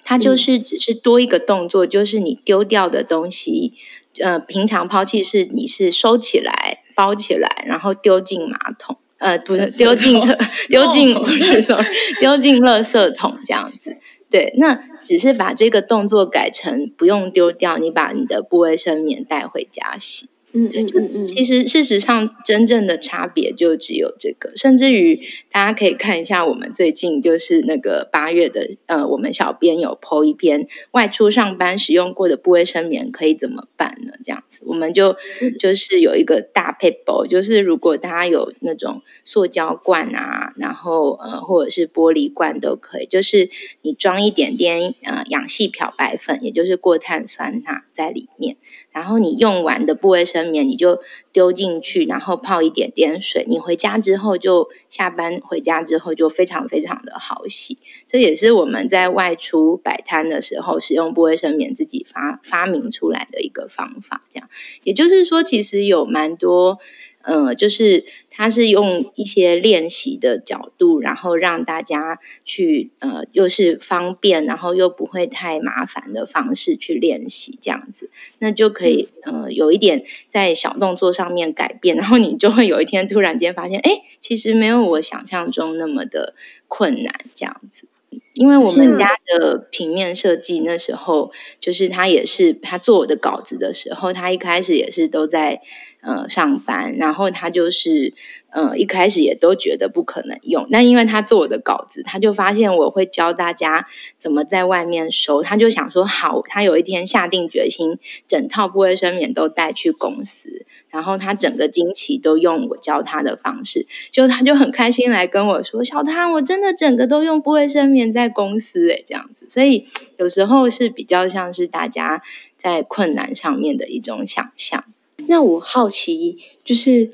[0.04, 3.74] 它就是只是多一个动作，就是你丢掉的东西，
[4.20, 8.98] 呃，平常抛弃是你是收起来、包起来，然后丢进马桶。
[9.20, 10.38] 呃，不是丢进特
[10.70, 11.80] 丢进不 是说
[12.20, 13.98] 丢进垃圾桶这样子，
[14.30, 20.30] 对，那只是把这个动作改成不用丢掉，你把你的不卫生棉带回家洗。
[20.54, 34.14] 嗯，嗯，就其实事实上真正的差别就只有这个，甚至于大家可以看一下我们最近就是那个八月的，呃，我们小编有 po 一篇外出上班使用过的不卫生棉可以怎么办呢？
[34.24, 35.16] 这样子，我们就
[35.60, 43.50] 就是有一个大 paper，，就是如果大家有那种塑胶罐啊，然后呃或者是玻璃罐都可以，就是
[43.82, 48.56] 你装一点点呃氧系漂白粉，也就是过碳酸钠在里面。
[48.98, 53.46] 然后你用完的布卫生棉，你就丢进去，然后泡一点点水。
[53.48, 57.78] 你回家之后就下班回家之后就非常非常的好洗。
[58.08, 64.24] 这也是我们在外出摆摊的时候使用布卫生棉自己发发明出来的一个方法。
[64.32, 64.50] 这样，
[64.84, 66.80] 也就是说，其实有蛮多。
[67.28, 78.10] 呃，就是他是用一些练习的角度，然后让大家去呃，又是方便，然后又不会太麻烦的方式去练习，这样子，
[78.40, 86.34] 那就可以呃，有一点在小动作上面改变，然后你就会有一天突然间发现，哎，其实没有我想象中那么的
[86.70, 87.90] 困难，这样子。
[88.34, 95.62] 因为我们家的平面设计那时候，就是他也是他做我的稿子的时候，他一开始也是都在。
[96.08, 98.14] 呃，上班，然后他就是，
[98.50, 103.88] 呃，一开始也都觉得不可能用，但因为他做我的稿子，他就发现我会教大家
[104.18, 122.22] 怎么在外面收，他就想说好，他有一天下定决心，整套不卫生棉都带去公司，然后他整个经期都用我教他的方式，就他就很开心来跟我说：“小汤，我真的整个都用不卫生棉在公司诶，这样子。”所以有时候是比较像是大家
[122.58, 124.86] 在困难上面的一种想象。
[125.26, 127.12] 那我好奇，就是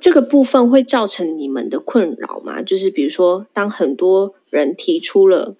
[0.00, 2.62] 这个部分会造成你们的困扰吗？
[2.62, 5.56] 就是比如说，当很多人提出了，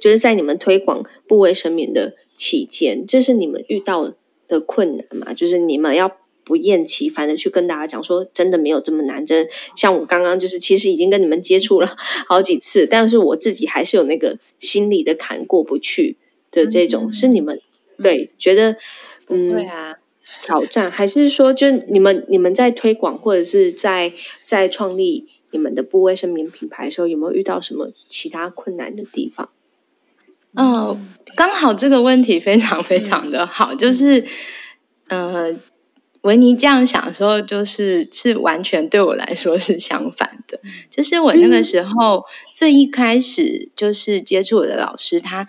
[0.00, 4.12] 就是在你们推广布卫生棉的期间，这是你们遇到
[4.48, 5.32] 的困难吗？
[5.34, 6.16] 就是你们要。
[6.42, 9.24] 不厌其烦的去跟大家讲说，真的没有这么难。
[9.24, 11.94] 真像我刚刚就是，其实已经跟你们接触了
[12.26, 16.16] 好几次，但是我自己还是有那个心里的坎过不去
[16.50, 17.60] 的这种，嗯、是你们
[18.02, 18.78] 对觉得
[19.28, 19.98] 嗯对啊
[20.42, 24.12] 挑战，还是说就你们你们在推广或者是在
[24.44, 29.50] 在创立你们的部位生棉品牌的时候，有没有遇到什么其他困难的地方？
[30.54, 30.98] 哦，
[31.36, 34.24] 刚好这个问题非常非常的好，嗯、就是
[35.08, 35.56] 呃。
[36.22, 40.60] 维尼这样想的时候，就是是完全对我来说是相反的。
[40.90, 45.48] 就是我那个时候最一开始就是接触我的老师，他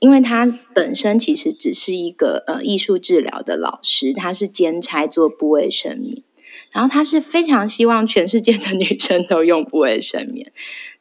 [0.00, 6.24] 因为他本身其实只是一个呃艺术治疗的老师，他是兼差做部位生棉，
[6.72, 10.50] 然后他是非常希望全世界的女生都用部位生棉。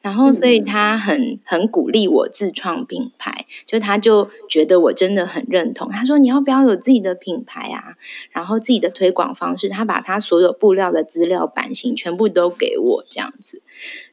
[0.02, 5.92] 然后，所以他很很鼓励我自创品牌，就他就觉得我真的很认同。
[5.92, 7.98] 他说：“你要不要有自己的品牌啊？
[8.32, 13.62] 然后自己的推广方式，他把他所有布料的资料版型全部都给我这样子。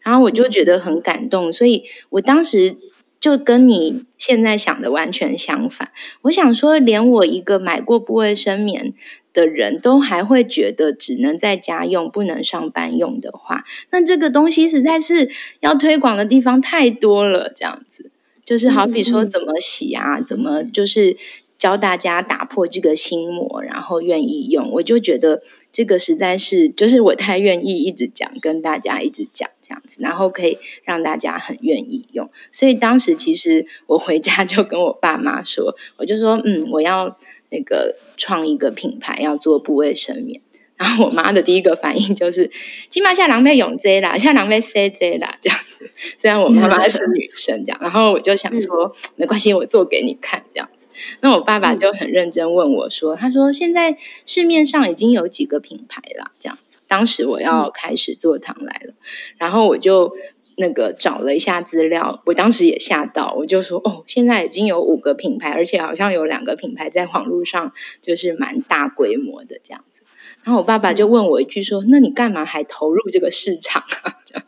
[0.00, 2.74] 然后我就觉得很感动，所以我当时
[3.20, 5.90] 就跟你现在想的完全相反。
[6.22, 8.94] 我想说，连我一个买过不卫生棉。”
[9.36, 15.28] 的人都还会觉得只能在家用，不能上班用的话，那这个东西实在是
[15.60, 17.52] 要推广的地方太多了。
[17.54, 18.10] 这样子，
[18.46, 21.18] 就是好比说怎么洗啊，怎么就是
[21.58, 24.70] 教大家打破这个心魔，然后愿意用。
[24.72, 25.42] 我就觉得
[25.72, 32.30] 这个实在是，就是我太愿意一直讲，跟大家一直讲这样子，然后可以让大家很愿意用。
[32.52, 37.16] 所以当时其实我回家就跟我爸妈说，我就说，嗯，我要。
[37.48, 40.40] 那个创一个品牌要做部位生棉，
[40.76, 42.50] 然后我妈的第一个反应就是：
[42.90, 45.88] 起码像狼狈用这啦，像狼狈 CJ 啦，这样子。
[46.18, 50.75] 虽然我妈妈是女生，这样，然后我就想说，没关系，我做给你看，这样子。
[51.20, 56.32] 那我爸爸就很认真问我说：“他说现在市面上已经有几个品牌了？
[56.38, 56.78] 这样子。
[56.88, 58.94] 当时我要开始做糖来了，
[59.38, 60.16] 然后我就。”
[60.58, 70.00] 那个找了一下资料，我当时也吓到，我就说哦，现在已经有五个品牌，而且好像有两个品牌在网络上就是蛮大规模的这样子。
[70.44, 74.44] 然后我爸爸就问我一句说：“那你干嘛还投入这个市场啊？” 这样，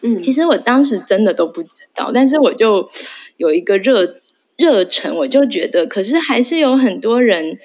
[0.00, 2.90] 嗯，其实我当时真的都不知道，但是我就
[3.36, 4.19] 有一个热
[4.60, 7.58] 热忱，我就觉得，可是还是有很多人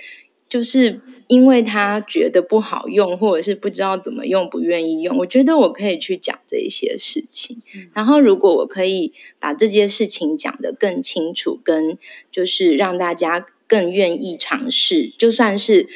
[0.50, 1.02] 就是。
[1.28, 5.18] 因为他觉得不好用，或者是不知道怎么用，不愿意用。
[5.18, 7.64] 我觉得我可以去讲这一些事情。
[7.76, 11.98] 嗯、然后，如果我可以把这件事情讲得更清楚，跟
[12.32, 15.88] 就是让大家更愿意尝试，就算是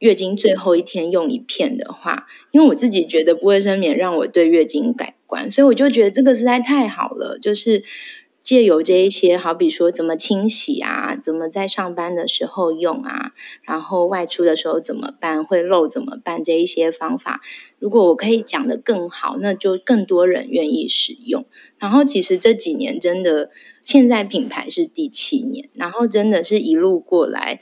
[0.00, 7.84] 月经最后一天用一片的话，因为我自己觉得不卫生棉让我对月经改观，所以我就觉得这个实在太好了，就是。
[8.42, 13.32] 借由这一些，好比说怎么清洗啊，怎么在上班的时候用啊，
[13.62, 17.40] 然后外出的时候怎么办，会漏怎么办，这一些方法，
[17.78, 21.44] 如果我可以讲得更好，那就更多人愿意使用。
[21.78, 23.50] 然后其实这几年真的，
[23.84, 27.60] 现在品牌是第七年，然后真的是一路过来，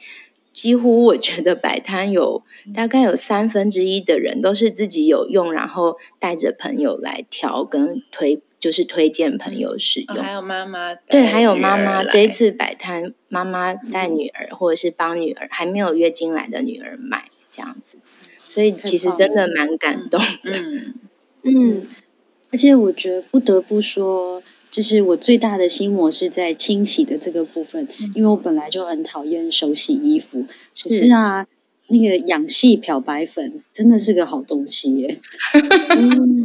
[0.54, 2.42] 几乎我觉得摆摊有
[2.74, 8.42] 大概有三分之一的人都是自己有用，然后带着朋友来挑跟推。
[8.61, 17.98] 就是推荐朋友使用，哦、还有妈妈对，还有妈妈这一次摆摊，妈妈带女儿、嗯、或者是帮女儿还没有月经来的女儿买这样子，
[18.46, 20.52] 所以其实真的蛮感动的。
[20.52, 20.94] 嗯。
[21.42, 21.86] 嗯，
[22.52, 30.44] 而且我觉得不得不说，就是我最大的心魔是在清洗的这个部分，嗯、因为我本来就很讨厌手洗衣服，
[30.74, 31.46] 是，是啊。
[31.93, 35.20] 那个氧气漂白粉真的是个好东西耶！
[35.99, 36.45] 嗯、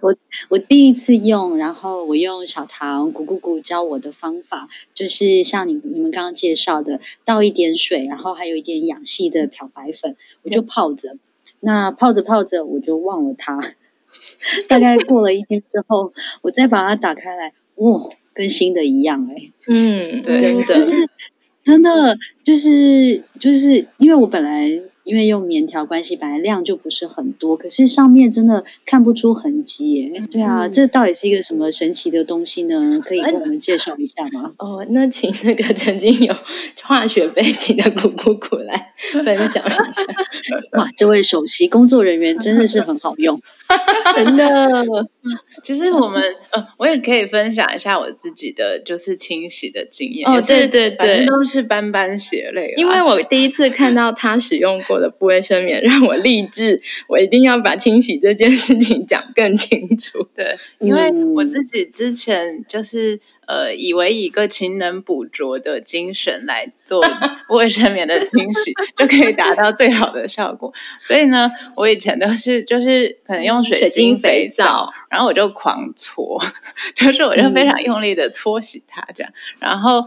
[0.00, 0.16] 我
[0.48, 11.10] 我第一次用，然后我用小唐咕咕咕教我的方法，就是像你你们刚刚介绍的，倒一点水，然后还有一点氧气的漂白粉，我就泡着。
[11.10, 11.18] 对
[11.60, 13.60] 那泡着泡着，我就忘了它。
[14.68, 19.52] 大概过了一天之后，我再把它打开来，哇，跟新的一样哎！
[19.68, 21.08] 嗯，对，就是。
[21.68, 24.66] 真的就是就是因为我本来
[25.08, 30.22] 因为用棉条关系，本来量就不是很多，可是上面真的看不出痕迹耶。
[30.30, 33.00] 对啊，嗯、这到底是一个什么神奇的东西呢？
[33.02, 34.52] 可以跟我们介绍一下吗？
[34.60, 36.34] 哦，那请那个曾经有
[36.82, 39.62] 化学背景的苦苦苦来 分享一下。
[40.72, 43.40] 哇，这位首席工作人员真的是很好用，
[44.14, 44.84] 真的。
[45.62, 50.30] 其实我们呃，我也可以分享一下我自己的就是清洗的经验。
[50.30, 52.74] 哦，对对对，反正都是斑斑血泪。
[52.76, 60.28] 因为我第一次看到他使用过的不卫生棉，让我立志，我一定要把清洗这件事情讲更清楚。
[60.36, 63.20] 对，因为我自己之前就是。
[63.48, 67.02] 呃，以为以一个勤能补拙的精神来做
[67.48, 70.74] 卫生棉的清洗，就可以达到最好的效果。
[71.02, 76.38] 所以呢，我以前都是就是可能用水晶肥皂，然后我就狂搓，
[76.94, 79.32] 就是我就非常用力的搓洗它这样。
[79.32, 80.06] 嗯、然后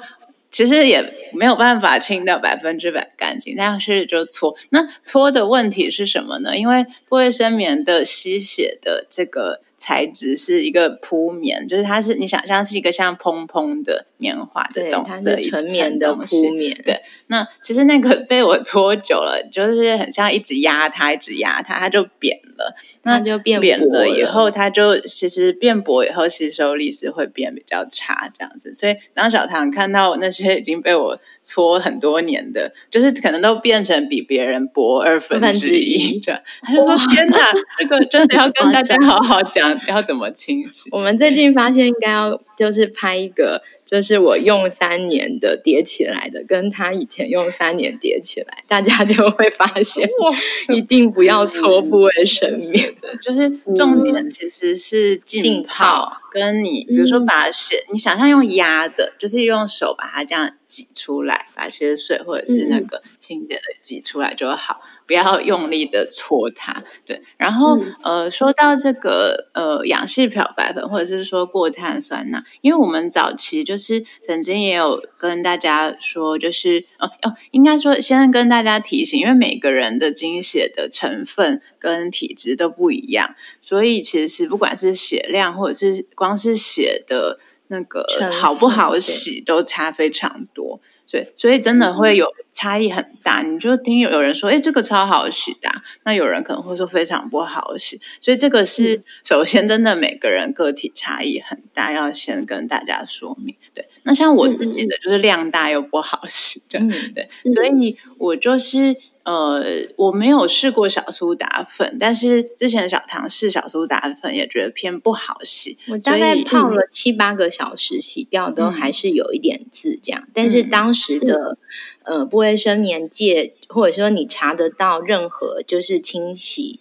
[0.51, 4.55] 其实也没有办法清掉百分之百干净，但是就搓。
[4.69, 6.57] 那搓的问题是什么呢？
[6.57, 9.61] 因为不卫生棉的吸血的这个。
[9.81, 16.79] 材质是一个铺棉，就是它是你想象是一个像蓬蓬的棉花的东西，它是纯棉的铺棉。
[16.85, 22.75] 对，那其实那个被我搓久了，就是很像一直压它，一直压它，它就扁了。
[23.01, 28.75] 那就变扁了以后，它就其实变薄以后吸收力是会变比较差这样子。
[28.75, 40.89] 所以当小唐看到那些已经被我搓很多年的，就是可能都变成比别人薄二分之一这样，他就说：“天哪，这个真的要跟大家好好讲。” 要怎么清洗？
[40.91, 50.07] 我们最近发现应该要就是拍一个，就是我用三年的叠起来的，跟他以前用三年叠起来，大家就会发现，
[50.73, 64.81] 一定不要搓布卫生棉的， 就是重点其实是浸泡，跟你比如说把血，你想象用压的，就是用手把它这样挤出来，把血水或者是那个清洁的挤出来就好。
[65.11, 67.21] 不要用力的搓它，对。
[67.35, 87.37] 然后、嗯、呃，说到这个呃氧气漂白粉，或者是说过碳酸钠，因为我们早期就是曾经也有跟大家说，就是哦哦，应该说先跟大家提醒，因为每个人的精血的成分跟体质都不一样，所以其实不管是血量或者是光是血的
[87.67, 90.79] 那个好不好洗，都差非常多。
[91.11, 93.41] 对，所以真的会有差异很大。
[93.41, 97.99] 嗯、你就听有有人说，哎，这个超好洗的，啊，那有人可能会说非常不好洗。
[98.21, 103.57] 所以这个是、嗯、 首先真的每个人个体差异很大，要先跟大家说明。
[103.73, 108.95] 对，那像我自己的就是量大又不好洗，嗯、对，对，所以我就是。
[109.23, 109.61] 呃，
[109.97, 115.77] 我没有试过小苏打粉，但是之前小唐试小苏打粉也觉得偏不好洗。
[115.87, 120.23] 我大概泡了七八个小时，洗掉都还是有一点字这样。
[120.23, 121.57] 嗯、但是当时的、
[122.03, 126.79] 嗯、呃，不卫生棉界，或者说你查得到任何就是清洗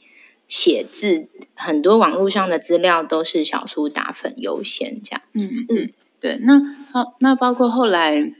[0.48, 5.20] 写字，很多网络上的资料都是小苏打粉优先这样。
[5.34, 6.38] 嗯嗯，对。
[6.40, 6.58] 那
[6.90, 8.32] 好，那包括后来。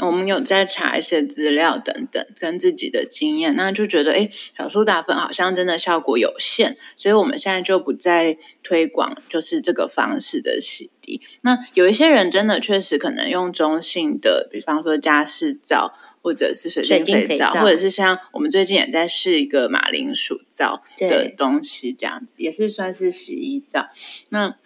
[0.00, 11.20] 我们有在查一些资料等等，跟自己的经验，那就觉得，哎，小苏打粉好像真的效果有限，所以我们现在就不再推广，就是这个方式的洗涤。
[11.40, 23.88] 那有一些人真的确实可能用中性的，比方说加湿皂，或者是水晶肥皂，肥皂或者是像我们最近也在试一个马铃薯皂的东西，这样子也是算是洗衣皂。
[24.28, 24.56] 那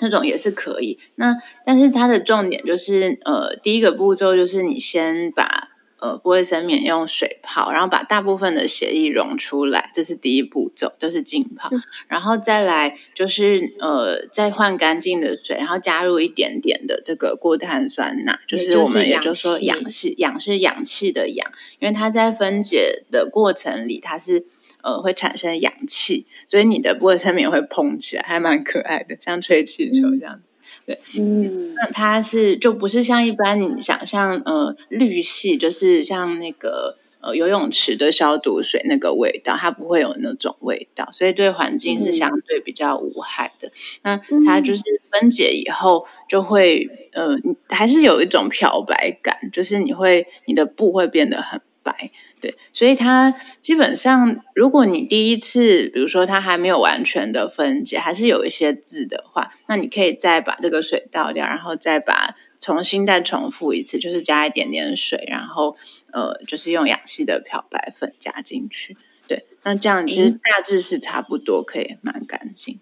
[0.00, 5.68] 那种也是可以，那但是它的重点就是，呃，第一个步骤就是你先把
[5.98, 24.46] 呃不卫生棉用水泡，然后把大部分的血液溶出来，这是第一步骤，就是浸泡，嗯、 然后再来就是呃再换干净的水，然后加入一点点的这个过碳酸钠，就是我们也就是说氧气，氧是氧气的氧，因为它在分解的过程里它是。
[24.86, 30.36] 呃，会产生氧气，所以你的布卫生棉会膨起来，还蛮可爱的，像吹气球这样。
[30.36, 30.42] 嗯、
[30.86, 43.72] 对，嗯，那它是就不是像一般你想象，呃，氯系就是像那个呃游泳池的消毒水那个味道，它不会有那种味道，所以对环境是相对比较无害的。
[44.02, 47.36] 嗯、那它就是分解以后就会，呃，
[47.70, 52.12] 还是有一种漂白感，就是你会你的布会变得很白。
[52.38, 65.76] 对，所以它基本上，如果你第一次，比如说它还没有完全的分解，还是有一些字的话，那你可以再把这个水倒掉，然后再把重新再重复一次，就是加一点点水，然后
[66.12, 68.96] 呃，就是用氧气的漂白粉加进去。
[69.26, 72.78] 对，那这样其实大致是差不多，可以蛮干净。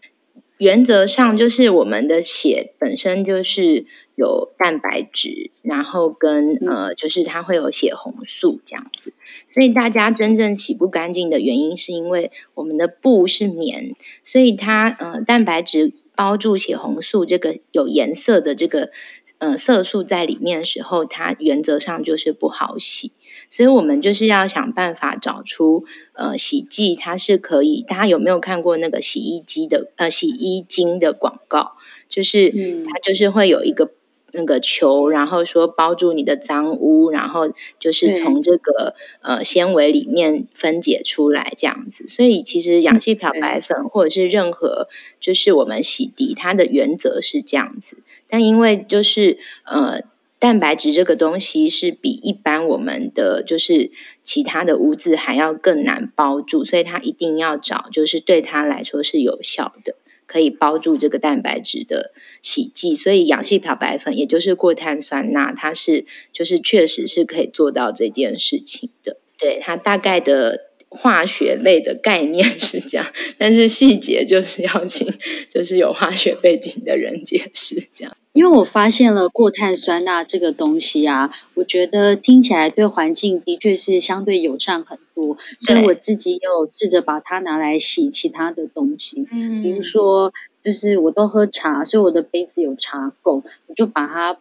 [0.58, 9.12] 原则上就是我们的血本身就是有蛋白质，然后跟呃，就是它会有血红素这样子。
[9.48, 18.90] 所以大家真正洗不干净的原因，是因为我们的布是棉，所以它呃蛋白质包住血红素这个有颜色的这个
[19.38, 23.10] 呃色素在里面的时候，它原则上就是不好洗。
[23.50, 27.84] 所以我们就是要想办法找出呃洗剂，它是可以。
[27.86, 31.72] 大家有没有看过那个洗衣机的呃洗衣精的广告？
[32.08, 32.50] 就是
[32.86, 33.90] 它就是会有一个
[34.32, 42.06] 那个球，然后说包住你的脏污，然后就是从这个呃纤维里面分解出来这样子。
[42.08, 44.88] 所以其实氧气漂白粉或者是任何
[45.20, 47.98] 就是我们洗涤，它的原则是这样子。
[48.28, 50.02] 但因为就是呃。
[50.44, 53.90] 蛋白质这个东西是比一般我们的就是
[54.22, 62.94] 其他的污渍还要更难包住，所以它一定要找就是对它来说是有效的，可以包住这个蛋白质的洗剂。
[62.94, 69.16] 所以氧气漂白粉，也就是过碳酸钠，它是就是确实是可以做到这件事情的。
[69.38, 73.06] 对，它大概的化学类的概念是这样，
[73.38, 75.10] 但是细节就是要请
[75.48, 78.14] 就是有化学背景的人解释这样。
[78.34, 90.32] 因为我发现了过碳酸钠这个东西啊，我觉得听起来对环境的确是相对友善很多，所以我自己有试着把它拿来洗其他的东西，嗯，比如说
[90.64, 94.36] 就是我都喝茶，所以我的杯子有茶垢，我就把它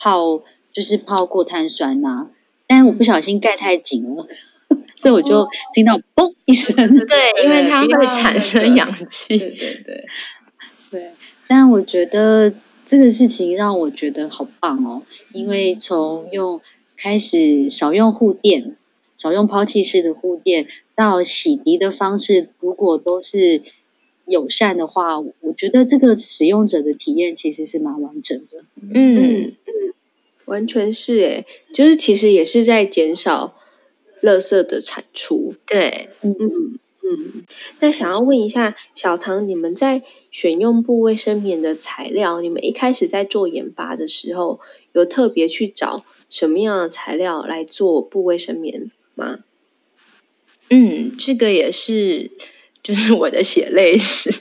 [0.00, 0.42] 泡，
[0.72, 2.28] 就是泡过碳酸钠，
[2.66, 4.26] 但我不小心盖太紧了，
[4.96, 6.74] 所以我就听到嘣一声，
[7.06, 10.06] 对，因为它会产生氧气，对对对，
[10.90, 11.12] 对，
[11.46, 12.52] 但我觉得。
[12.86, 16.60] 这个事情让我觉得好棒哦，因为从用
[16.96, 18.76] 开始少用护垫，
[19.16, 23.62] 少用抛弃式的护垫，到洗涤的方式，如果都是
[24.24, 28.64] 友善的话，我觉得这个使用者的体验其实是蛮完整的。
[28.80, 29.52] 嗯嗯，
[30.46, 33.56] 完全是诶，就是其实也是在减少
[34.22, 35.54] 垃圾的产出。
[35.66, 36.78] 对，嗯嗯。
[37.08, 37.44] 嗯，
[37.78, 40.02] 那想要问一下小唐，你们在
[40.32, 44.60] 选用布卫生棉的材料，你们一开始在做研发的时候，
[44.92, 49.38] 有特别去找什么样的材料来做布卫生棉吗？
[50.68, 52.32] 嗯，这个也是，
[52.82, 54.34] 就是我的血泪史，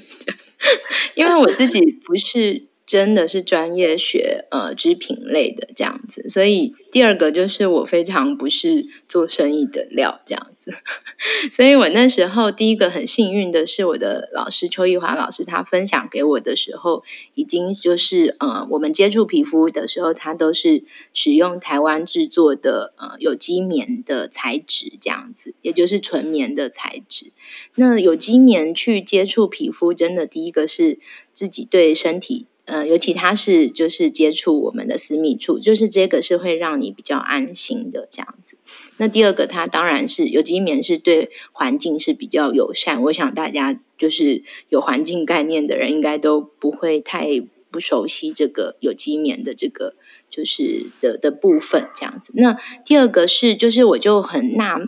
[1.13, 2.63] 因为我自己不是。
[2.85, 10.71] 真的是专业学呃织品类的这样子，所以第二个就是我非常不是做生意的料这样子，
[11.51, 20.83] 所以我那时候第一个很幸运的是我的老师邱奕华老师，他分享给我的时候，已经就是呃我们接触皮肤的时候，他都是
[21.15, 27.31] 使用台湾制作的呃有机棉的材质这样子，也就是纯棉的材质。
[27.73, 30.99] 那有机棉去接触皮肤，真的第一个是
[31.33, 32.45] 自己对身体。
[32.65, 38.57] 呃，尤其它是就是接触我们的私密处，就是这个是会让你比较安心的这样子。
[38.97, 43.03] 那第二个，它当然是有机棉是对环境是比较友善。
[43.03, 47.27] 我想大家就是有环境概念的人，应该都不会太
[47.69, 49.93] 不熟悉这个有机棉的这个
[50.31, 52.33] 就是的的部分这样子。
[52.35, 54.79] 那第二个是，就是我就很纳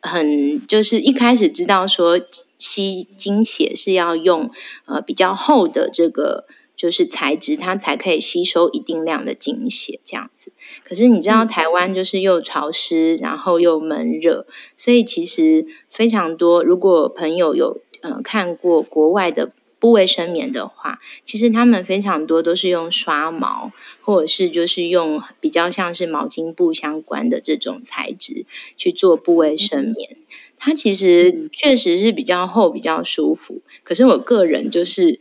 [0.00, 2.20] 很就是一开始知道说
[2.58, 4.52] 吸精血是要用
[4.84, 6.46] 呃比较厚的这个。
[6.76, 10.52] 就是材质，它才可以吸收一定量的经血，这样子。
[10.84, 14.46] 可是你知道，台湾就是又潮湿，然后又闷热，
[14.76, 16.64] 所以其实非常多。
[16.64, 23.70] 如果朋友有呃看过国外的不卫生棉的话，其实他们非常多都是用刷毛，
[24.02, 28.46] 或者是就是用比较像是毛巾布相关的这种材质
[28.76, 30.16] 去做不卫生棉。
[30.56, 33.60] 它其实确实是比较厚，比较舒服。
[33.82, 35.20] 可是我个人就是。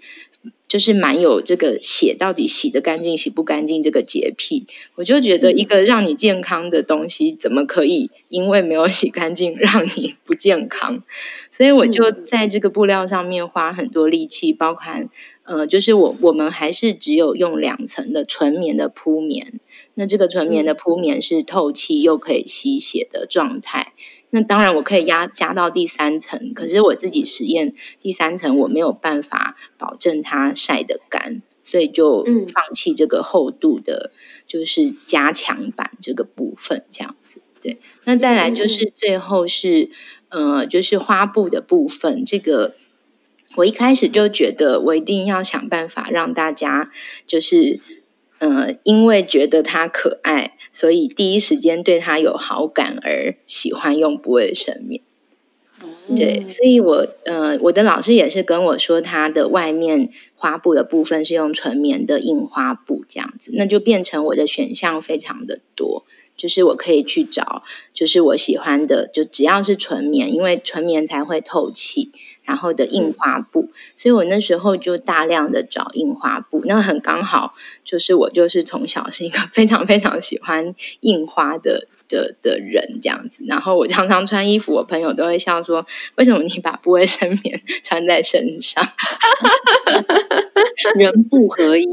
[0.74, 4.66] 就是蛮有这个血到底洗得干净洗不干净这个洁癖，
[4.96, 11.04] 我就觉得一个让你健康的东西，怎么可以因为没有洗干净 让你不健康？
[11.52, 15.10] 所以我就在这个布料上面花很多力气，包含
[15.44, 19.60] 呃，就是我我们还是只有用两层的纯棉的铺棉，
[19.94, 23.94] 那这个纯棉的铺棉是透气又可以吸血的状态。
[24.36, 34.12] 那当然，我可以压加到第三层，可是我自己实验第三层，我没有办法保证它晒得干，所以就放弃这个厚度的，
[34.48, 37.44] 就是加强版这个部分，这样子。
[37.62, 39.92] 对，那再来就是最后是，
[40.30, 42.74] 呃，就是花布的部分，这个
[43.56, 46.90] 我一开始就觉得我一定要想办法让大家
[47.28, 47.80] 就是。
[48.44, 55.02] 呃，因为觉得它可爱，所以第一时间对它有好感而喜欢用不卫生棉。
[56.10, 66.04] 嗯、对，所以我呃，我的老师也是跟我说，它的外面花布的部分是用纯棉的印花布这样子，那就变成我的选项非常的多。
[66.36, 67.64] 就是我可以去找，
[67.94, 72.12] 就是我喜欢的，就只要是纯棉，因为纯棉才会透气，
[72.44, 85.86] 然后的印花布，所以我那时候就大量的找印花布，那很刚好，就是我就是从小是一个 非常非常喜欢印花的的的人这样子，然后我常常穿衣服，我朋友都会笑说，
[86.16, 88.88] 为什么你把不卫生棉穿在身上？
[91.00, 91.86] 人不合一。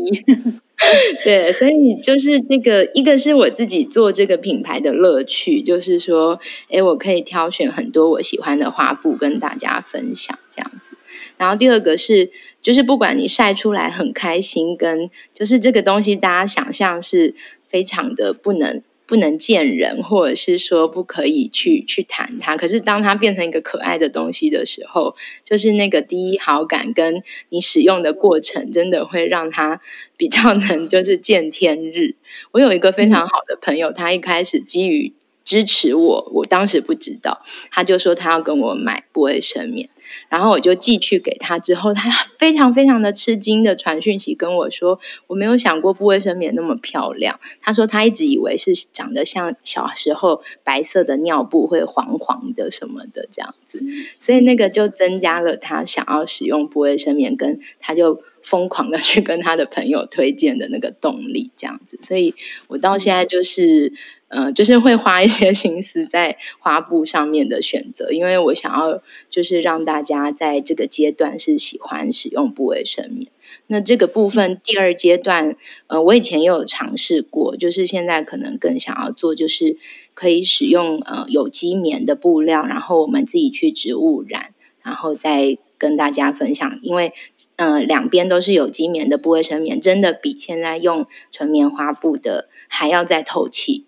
[1.23, 10.97] 对，所以就是这个，一个是我自己做这个品牌的乐趣，就是说，诶，我可以挑选很多我喜欢的花布跟大家分享这样子。
[11.37, 12.31] 然后第二个是，
[12.62, 17.35] 就是不管你晒出来很开心，跟就是这个东西，大家想象是
[17.68, 18.83] 非常的不能。
[19.11, 22.56] 不能见人，或者是说不可以去去谈它。
[22.56, 29.80] 可是当它变成一个可爱的东西的时候，就是那个第一好感跟你使用的过程，真的会让它
[30.16, 32.14] 比较能就是见天日。
[32.52, 35.12] 我有一个非常好的朋友，他一开始基于
[35.44, 37.42] 支持我，我当时不知道，
[37.72, 39.88] 他就说他要跟我买不卫生棉。
[40.28, 53.82] 然后我就寄去给他，之后他 非常非常的吃惊的传讯息跟我说：“我没有想过布卫生棉那么漂亮。”他说他一直以为是长得像小时候白色的尿布会黄黄的什么的这样子，
[54.20, 61.99] 所以那个就增加了他想要使用布卫生棉，跟他就疯狂的去跟他的朋友推荐的那个动力这样子。
[62.01, 62.34] 所以
[62.68, 63.93] 我到现在就是。
[64.32, 73.26] 呃，就是会花一些心思在花布上面的选择，因为我想要就是让大家在这个阶段是喜欢使用不卫生棉。
[73.66, 75.57] 那这个部分第二阶段，
[75.88, 79.78] 呃，我以前也有尝试过，就是现在可能更想要做，就是
[80.14, 86.78] 可以使用呃有机棉的布料，然后我们自己去植物染，然后再跟大家分享。
[86.83, 87.12] 因为
[87.57, 93.87] 呃两边都是有机棉的不卫生棉，真的比现在用纯棉花布的还要再透气。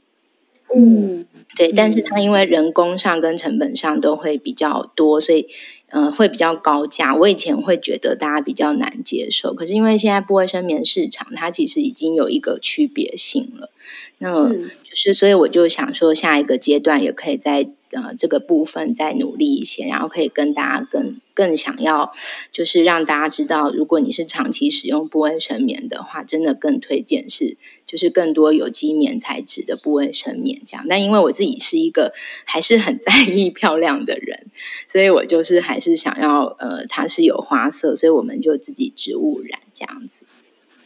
[0.75, 5.49] 嗯，对，但是它因为人工上跟成本上都会比较多，所以
[5.91, 7.15] 呃会比较高价。
[7.15, 13.71] 我以前会觉得大家比较难接受，可是因为现在不卫生棉市场它其实已经有一个区别性了，
[14.17, 17.69] 那就是所以我就想说下一个阶段也可以在。
[17.93, 22.13] 呃，这个部分再努力一些，然后可以跟大家更更想要，
[22.51, 30.87] 就是让大家知道，如果你是长期使用布卫生棉的话，真的更推荐是就是更多有机棉材质的布卫生棉这样。
[30.89, 32.15] 但因为我自己是一个
[32.47, 34.47] 还是很在意漂亮的人，
[34.89, 40.25] 所以我就是还是想要呃，它是有花色，所以我们就自己植物染这样子。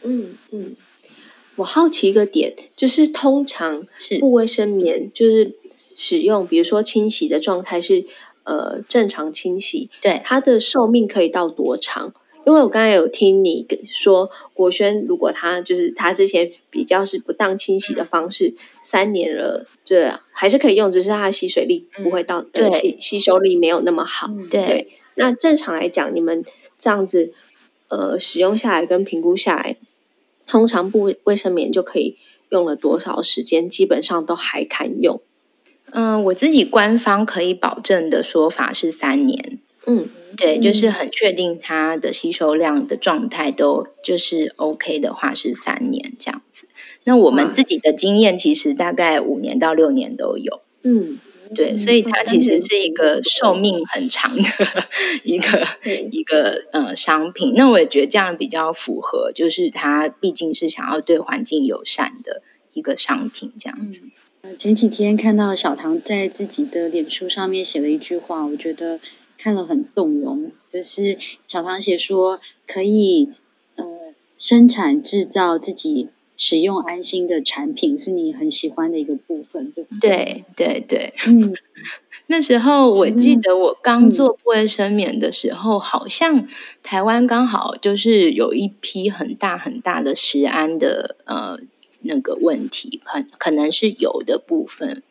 [0.03, 0.75] 嗯嗯，
[1.55, 5.55] 我好奇一个点，就是通常是布卫生棉就是。
[5.97, 8.05] 使用，比如说清洗的状态是
[8.43, 12.13] 呃正常清洗，对，它的寿命可以到多长？
[12.45, 24.27] 因为我刚才有听你说国轩，如果他就是他之前比较是不当清洗的方式，嗯、三年了，这还是可以用，只是它的吸水力不会到，吸吸收力没有那么好。
[24.29, 26.45] 嗯、对，对，那正常来讲，你们
[26.79, 27.33] 这样子
[27.89, 29.75] 呃使用下来跟评估下来，
[30.45, 32.15] 通常布卫生棉就可以
[32.47, 33.69] 用了多少时间？
[33.69, 35.19] 基本上都还堪用。
[35.99, 39.57] 嗯，我自己官方可以保证的说法是三年。
[39.87, 46.67] 嗯，对，就是很确定它的吸收量的状态都就是 OK 的话是三年这样子。
[47.03, 50.61] 那我们自己的经验其实大概五年到六年都有。
[50.83, 51.17] 嗯，
[51.55, 54.43] 对，所以它其实是一个寿命很长的
[55.23, 55.67] 一个
[56.11, 57.53] 一个呃商品。
[57.55, 62.43] 那我也觉得这样比较符合，就是它毕竟是想要对环境友善的
[62.73, 64.01] 一个商品这样子。
[64.55, 68.99] 前几天看到小唐在自己的脸书上面写了一句话，我觉得
[69.37, 70.51] 看了很动容。
[70.71, 71.17] 就是
[71.47, 73.29] 小唐写说，可以
[73.75, 73.85] 呃
[74.37, 80.43] 生产制造自己使用安心的产品，是你很喜欢的一个部分，对不对？
[80.55, 81.53] 对对对，嗯，
[82.27, 86.47] 那时候我记得我刚做不卫生棉的时候，嗯、好像
[86.83, 91.59] 台湾刚好就是有一批很大很大的食安的呃。
[92.07, 95.03] 那个问题很可能是有的部分，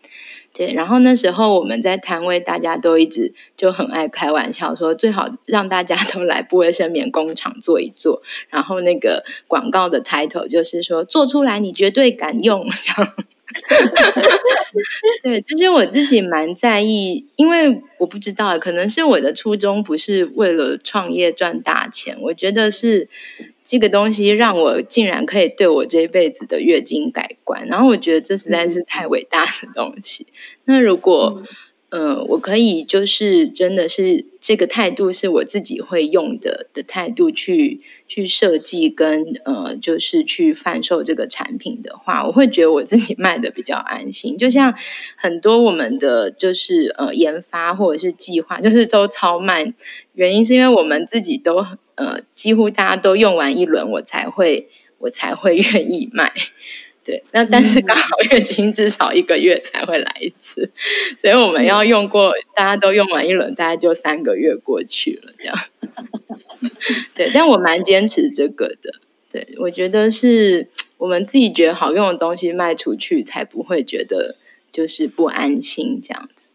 [0.52, 0.72] 对。
[0.72, 8.22] 然后那时候我们在摊位，大家都一直就很爱开玩笑说，最好让大家都来不卫生棉工厂做一做。
[8.48, 12.68] 然后那个广告的 title 就是说，做出来你绝对敢用。
[12.70, 13.14] 这样
[15.22, 23.08] 对，就是我自己蛮在意，因为我不知道，可能是我的初衷不是为了创业赚大钱，我觉得是。
[23.68, 30.28] 这个东西让我竟然可以对我这一辈子的月经改观，然后我觉得这实在是太伟大的东西。
[30.64, 31.42] 那如果，
[31.96, 44.36] 呃，我可以就是真的是这个态度是我自己会用的的态度去去设计跟呃，就是去贩售这个产品的话，我会觉得我自己卖的比较安心。
[44.36, 44.74] 就像
[45.16, 49.72] 很多我们的就是呃研发或者是计划，就是都超慢，
[50.12, 54.68] 原因是因为我们自己都呃几乎大家都用完一轮，我才会
[54.98, 56.34] 我才会 愿意卖。
[57.06, 65.56] 对，那但是刚好月经至少一个月才会来一次，嗯、所以我们要用过，大家都用完一轮，大概就三个月过去了，这样。
[67.14, 69.00] 对，但我蛮坚持这个的。
[69.30, 74.34] 对，我觉得是我们自己觉得好用的东西卖出去，才不会觉得
[74.72, 76.48] 就是不安心这样子。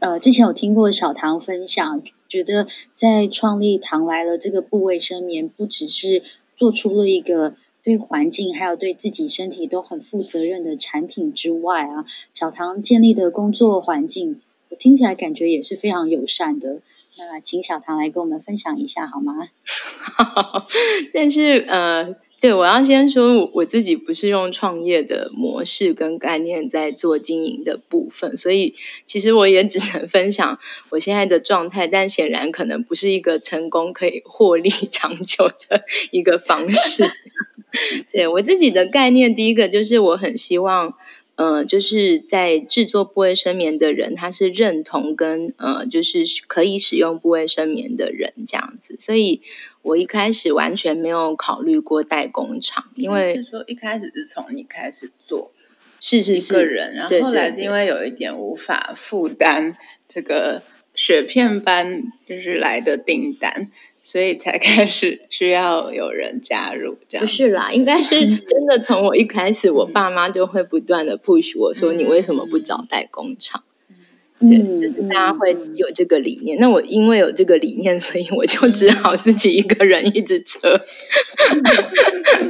[0.00, 6.22] 呃，之前有听过小唐分享，觉得在创立唐来了这个部卫生棉，不只是
[6.54, 7.54] 做出了一个。
[7.84, 16.80] 对环境还有对自己身体都很负责任的产品之外啊，小唐建立的工作环境，我听起来感觉也是非常友善的。
[17.16, 19.48] 那请小唐来跟我们分享一下好吗？
[21.14, 28.74] 但是呃，对，我要先说，我自己不是用创业的模式跟概念在做经营的部分，所以
[29.06, 30.58] 其实我也只能分享
[30.90, 37.10] 我现在的状态，但显然可能不是一个成功可以获利 长久的一个方式。
[38.12, 40.92] 对我自己的概念，第一个就是我很希望，
[41.36, 48.96] 呃，就是在制作布卫生棉的人，他是认同跟呃，就是可以使用布卫生棉的人这样子。
[49.00, 49.42] 所以
[49.82, 55.50] 我一开始完全没有考虑过代工厂，因为是说一开始是从你开始做，
[55.98, 59.76] 是是是，一个人，然后后来是因为有一点无法负担
[60.06, 60.62] 这个
[60.94, 63.72] 雪片般就是来的订单。
[64.04, 68.78] 所以才 开始需要有人加入，这样不是啦，应该是 真的。
[68.78, 73.64] 从我一开始，我爸妈就会不断的 push 我说：“你为什么不找代工厂？”
[74.40, 76.58] 嗯、对，就是大家会有这个理念。
[76.58, 80.78] 嗯、那我因为有这个理念，所以我就只好自己一个人一直 扯。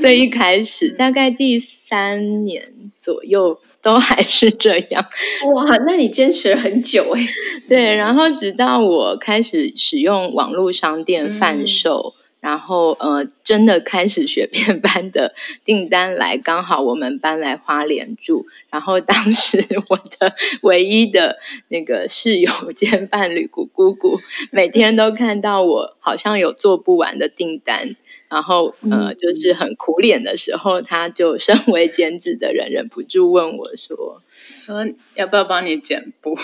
[0.01, 3.61] 这一开始大概第三年左右。
[3.85, 5.07] 都还是这样
[5.55, 5.77] 哇？
[5.87, 7.27] 那你坚持了很久哎。
[7.69, 15.35] 对，然后直到我开始使用网络商店贩售，嗯、然后呃，真的开始雪片般的
[15.67, 24.21] 订单来，刚好我们搬来花莲住，然后当时我的唯一的那个室友兼伴侣姑姑姑，
[24.51, 27.91] 每天都看到我好像有做不完的订单。
[28.35, 34.23] 然后，呃，就是很苦脸的时候，他就身为剪纸的人，忍不住问我说
[34.59, 36.37] ：“说要不要帮你剪布？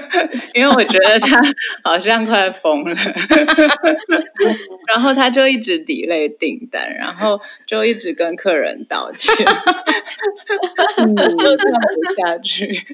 [0.54, 1.38] 因为我觉得他
[1.82, 2.96] 好像快疯了。”
[4.88, 9.34] 然后他就一直 delay 订单，然后就一直跟客人道歉，
[10.96, 12.86] 嗯、就做不下去。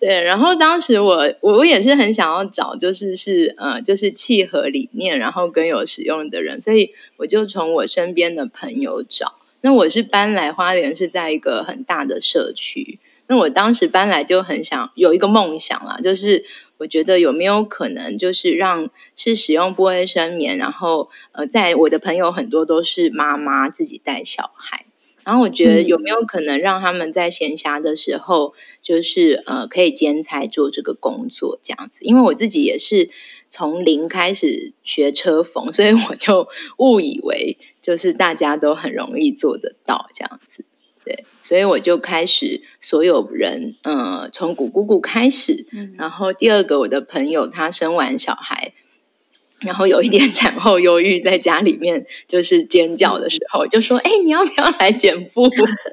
[0.00, 9.34] 对，然后当时我我也是很想要找，就是是呃，就是契合理念，然后跟有使用的人，所以我就从我身边的朋友找。
[9.60, 13.00] 那我是搬来花莲，是在一个很大的社区。
[13.26, 16.44] 那我当时搬来就很想有一个梦想啦，就是
[16.78, 24.86] 我觉得有没有可能，就是让是使用不卫生棉，然后呃，在我的朋友很多都是妈妈自己带小孩。
[25.28, 31.98] 然后我觉得有没有可能让他们在闲暇的时候，就是呃可以兼差做这个工作这样子？
[32.00, 33.10] 因为我自己也是
[33.50, 36.48] 从零开始学车缝，所以我就
[36.78, 40.64] 误以为就是大家都很容易做得到这样子。
[41.04, 45.66] 对，所以我就开始所有人，呃，从古姑姑开始，
[45.98, 48.72] 然后第二个我的朋友他生完小孩。
[49.60, 55.48] 然后有一点产后忧郁，在家里面就是尖叫的时候，就说：“哎，你要不要来剪布？”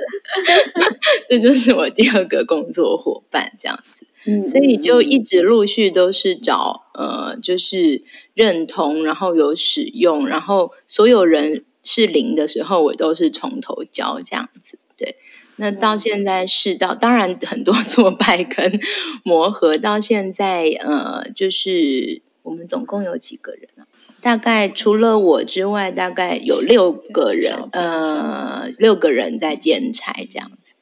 [1.30, 4.06] 这就是我第二个工作伙伴，这样子。
[4.28, 8.04] 嗯，所以就一直陆续都是找呃，就是
[8.34, 14.78] 认同，然后有使用，然后所有人是零的时候，我都是从头教这样子。
[14.98, 15.16] 对，
[15.56, 18.80] 那到现在是到，当然很多 挫败跟
[19.24, 22.22] 磨合，到现在呃，就是。
[22.46, 23.84] 我们总共有几个人啊？
[24.22, 30.74] 大概除了我之外，大概有六个人，呃，六个人在兼差这样子。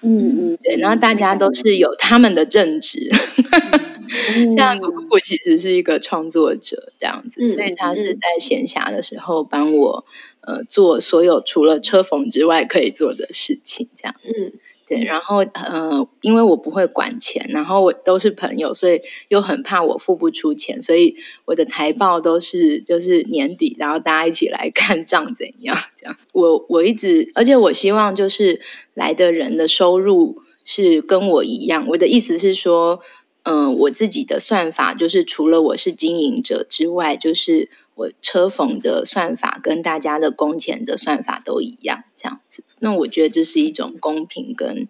[0.00, 3.10] 嗯嗯，对，然后大家都是有他们的正职。
[4.56, 10.04] 像姑姑其实是一个创作者这样子，所以他是在闲暇的时候帮我
[10.40, 14.16] 呃做所有除了车缝之外可以做的事情，这样。
[14.24, 14.52] 嗯。
[14.96, 26.16] 对，然后呃，因为我不会管钱，然后我都是朋友，所以又很怕我付不出钱，所以我的财报都是就是年底，然后大家一起来 看账怎样这样。
[26.32, 28.60] 我我一直，而且我希望就是
[28.94, 31.86] 来的人的收入是跟我一样。
[31.88, 33.00] 我的意思是说，
[33.44, 42.62] 嗯、呃，我自己的算法就是除了我是经营者之外，就是我车缝的算法跟大家的工钱的算法都一样，这样子。
[42.78, 44.88] 那我觉得这是一种公平跟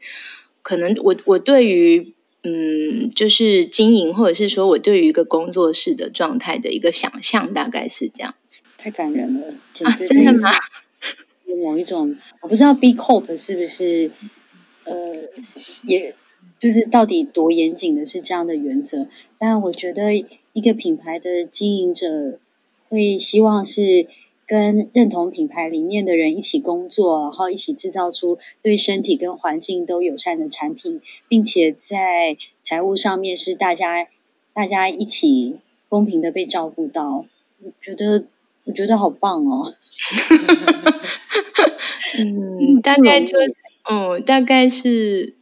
[0.63, 8.35] 可能我我对于嗯，就是经营或者是说我对于一个工作室的状态的一个想象，大概是这样。
[8.79, 10.51] 太感人了，简直、啊、真的吗？
[11.47, 14.11] 有某一种，我不知道 B Corp 是不是
[14.85, 15.29] 呃，
[15.83, 16.17] 也
[16.59, 19.07] 就是到底多严谨的是这样的原则？
[19.39, 20.13] 但我觉得
[20.53, 22.41] 一个品牌的经营者
[22.93, 24.07] 会希望是
[24.47, 34.09] 跟认同品牌理念的人一起工作，然后一起制造出对身体跟环境都友善的产品，并且在财务上面是大家
[34.53, 35.57] 大家一起
[35.89, 37.25] 公平的被照顾到。
[37.63, 38.27] 我觉得
[38.65, 39.73] 我觉得好棒哦。
[42.19, 43.39] 嗯，大概就
[43.89, 45.35] 嗯，大概是，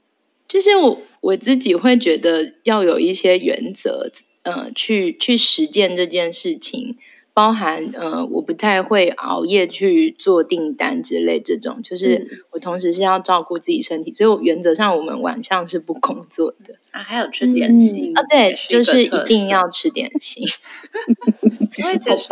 [0.46, 6.96] 就是我我自己会觉得要有一些原则，呃，去去实践这件事情，
[7.32, 20.44] 包含呃，我不太会熬夜去做订单之类这种，就是我同时是要照顾自己身体，所以我原则上我们晚上是不工作的啊，还有吃点心啊，对，就是一定要吃点心，
[21.78, 22.28] 因为 其实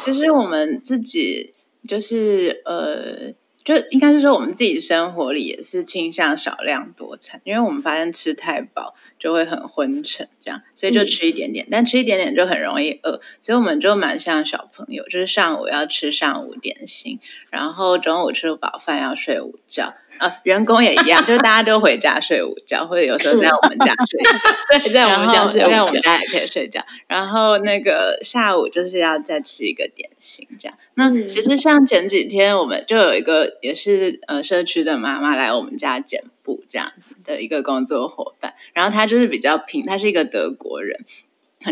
[0.00, 1.52] 其实我们自己
[1.88, 3.34] 就是呃。
[3.66, 8.94] 就应该是说，我们自己生活里也是倾向少量多餐，因为我们发现吃太饱
[9.26, 17.18] 就会很昏沉，这样，所以就吃一点点，嗯、但吃一点点就很容易饿，所以我们就蛮像小朋友，就是上午要吃上午点心，
[17.50, 19.94] 然后中午吃饱饭要睡午觉。
[20.18, 24.48] 啊，员工也一样，就是大家都回家睡午觉，或者有时候在我们家睡觉。
[24.84, 26.86] 对，在我们家睡，在我们家也可以睡觉。
[27.08, 30.78] 然后那个下午就是要再吃一个点心，这样。
[30.94, 41.04] 那其实像前几天我们就有一个也是呃社区的妈妈来我们家剪布这样子的一个工作伙伴，然后他就是比较拼，他是一个德国人。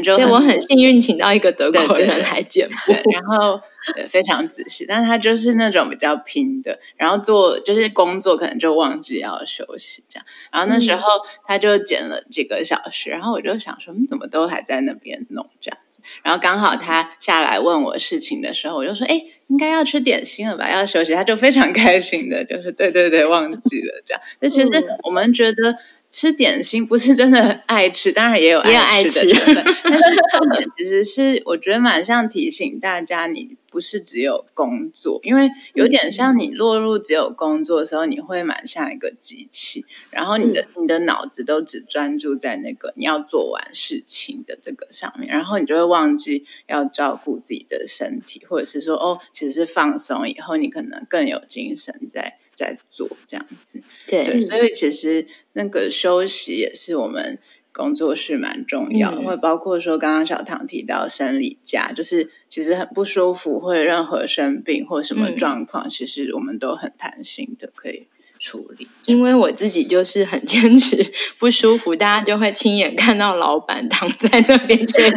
[0.03, 3.61] 所以我很幸运，请到一个德国人来剪布，然后
[3.95, 4.85] 对非常仔细。
[4.89, 10.27] 但他就是那种比较拼的，然后做就是工作可能就忘记要休息这样。
[10.51, 11.09] 然后那时候
[11.47, 15.84] 他就剪了几个小时，然后我就想说，你怎么都还在那边弄这样子？
[16.22, 21.14] 然后刚好他下来问我事情的时候，我就说，哎，应该要吃点心了吧，要休息。
[21.14, 24.22] 他就非常开心的，就是对对对，忘记了这样。
[24.40, 24.70] 那其实
[25.05, 25.76] 我们觉得。
[26.14, 52.38] 吃点心不是真的爱吃，当然也有爱吃的成分，但是重点其实是我觉得蛮像提醒大家，你不是只有工作，因为有点像你落入只有工作的时候，你会蛮像一个机器，然后你的你的脑子都只专注在那个你要做完事情的这个上面，然后你就会忘记要照顾自己的身体，或者是说哦，其实是放松以后，你可能更有精神在。
[52.57, 57.38] 在做这样子，对，对，所以其实那个休息也是我们
[57.72, 68.07] 工作室蛮重要的，会、嗯、包括说刚刚小唐提到生理假，就是其实很不舒服，或者任何生病或什么状况，嗯、其实我们都很弹性的可以
[68.38, 68.86] 处理。
[69.07, 71.05] 因为我自己就是很坚持，
[71.40, 75.16] 不舒服，大家就会亲眼看到老板躺在那边睡觉，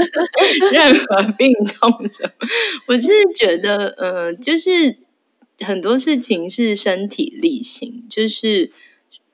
[0.72, 2.30] 任何病痛者，
[2.86, 4.96] 我是觉得，呃，就是。
[5.62, 8.70] 很多事情是身体力行，就是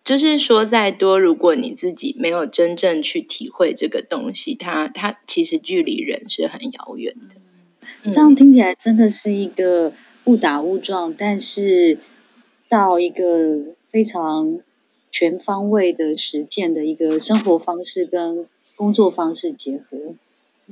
[0.04, 7.40] 就是说再多，如果你自己没有真正去体会这个东西，它它其实距离人是很遥远的。
[8.04, 9.92] 嗯、这样听起来真的是一个
[10.24, 11.98] 误打误撞，但是
[12.68, 14.60] 到一个非常
[15.10, 20.14] 全方位的实践的一个生活方式跟工作方式结合。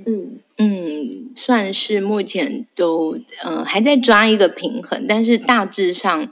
[0.05, 6.31] 嗯嗯，算是目前都嗯、呃、还在抓一个平衡，但是大致上，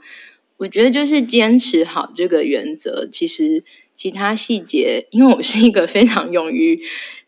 [0.57, 3.07] 我觉得就是坚持好这个原则。
[3.11, 3.63] 其实
[3.95, 6.79] 其他细节，因为我是一个非常勇于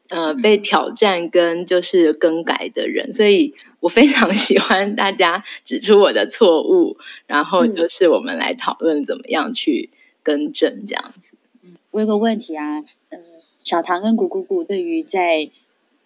[0.09, 9.89] 呃被挑战跟就是更改的人，所以我非常 喜欢大家指出我的错误，然后就是我们来讨论怎么样去
[10.21, 11.37] 更正这样子。
[11.63, 13.19] 嗯，我有个问题啊，呃，
[13.63, 15.49] 小唐跟古古古对于在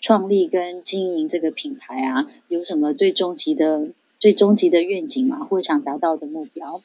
[0.02, 3.90] 创立跟经营这个品牌啊，有什么最终极的、
[4.20, 5.46] 最终极的愿景吗？
[5.48, 6.82] 或想达到的目标？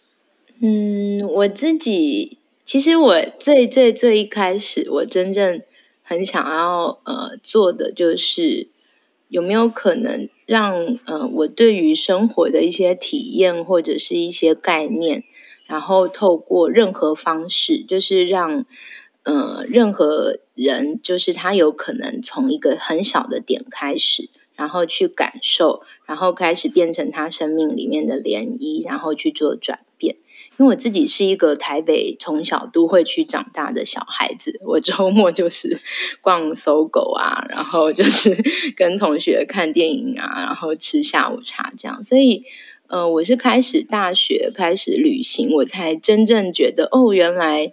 [0.61, 2.37] 嗯，我自己
[2.67, 5.63] 其实我最最最一开始，我真正
[6.03, 8.69] 很想要呃做的，就是
[9.29, 15.25] 有没有可能让呃我对于生活的一些体验或者是一些概念，
[15.67, 18.67] 然后透过任何方式，就是让。
[19.27, 30.17] 呃，任何人就是他有可能从一个很小的点开始，然后去感受，然后开始变成他生命里面的涟漪，然后去做转变。
[30.59, 35.81] 因为我自己是一个台北从小都会区长大的小孩子，我周末就是
[36.23, 38.31] 逛搜狗啊，然后就是
[38.77, 42.05] 跟同学看电影啊，然后吃下午茶这样。
[42.05, 42.45] 所以，
[42.87, 47.73] 呃，我是开始大学开始旅行，我才真正觉得哦，原来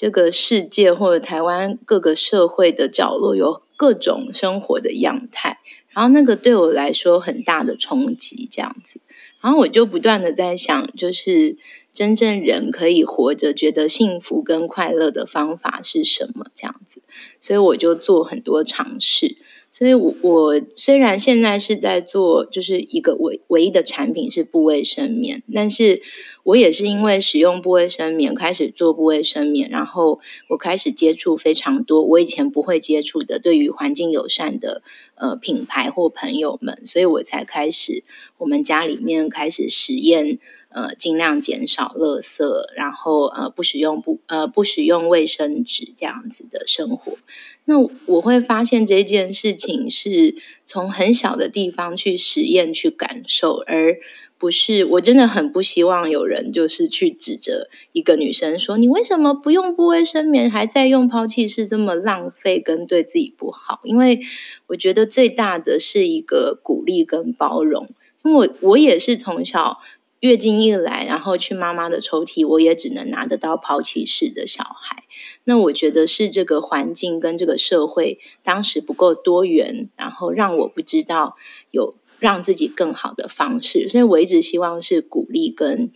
[0.00, 5.58] 这个世界或者台湾各个社会的角落有各种生活的样态，
[5.90, 8.98] 然后那个对我来说很大的冲击，这样子。
[9.42, 11.58] 然后我就不断的在想，就是。
[11.92, 16.46] 真正人可以活着觉得幸福跟快乐的方法是什么？
[16.54, 17.02] 这样子，
[17.40, 19.36] 所以我就做很多尝试。
[19.72, 26.02] 所以我，我我虽然现在是在做，就是一个唯唯一的产品是布卫生棉，但是
[26.42, 30.18] 我也是因为使用布卫生棉开始做布卫生棉，然后
[30.48, 34.82] 我开始接触非常多我以前不会接触的对于环境友善的
[35.14, 38.02] 呃品牌或朋友们，所以我才开始
[38.38, 40.40] 我们家里面开始实验。
[40.72, 42.44] 呃，尽量减少垃圾，
[42.76, 47.18] 然后呃，不使用不呃不使用卫生纸这样子的生活。
[47.64, 53.96] 那我会发现这件事情是从很小的地方去实验去感受，而
[54.38, 63.80] 不是我真的很不希望有人就是去指责一个女生说，你为什么不用布卫生棉，还在用抛弃式，这么浪费跟对自己不好。
[63.82, 64.20] 因为
[64.68, 67.88] 我觉得最大的是一个鼓励跟包容，
[68.24, 69.80] 因为我我也是从小。
[70.20, 75.04] 月经一来，然后去妈妈的抽屉，我也只能拿得到抛弃式的小孩。
[75.44, 81.36] 那我觉得是这个环境跟这个社会当时不够多元，然后让我不知道
[81.70, 83.88] 有让自己更好的方式。
[83.88, 85.90] 所以我一直希望是鼓励跟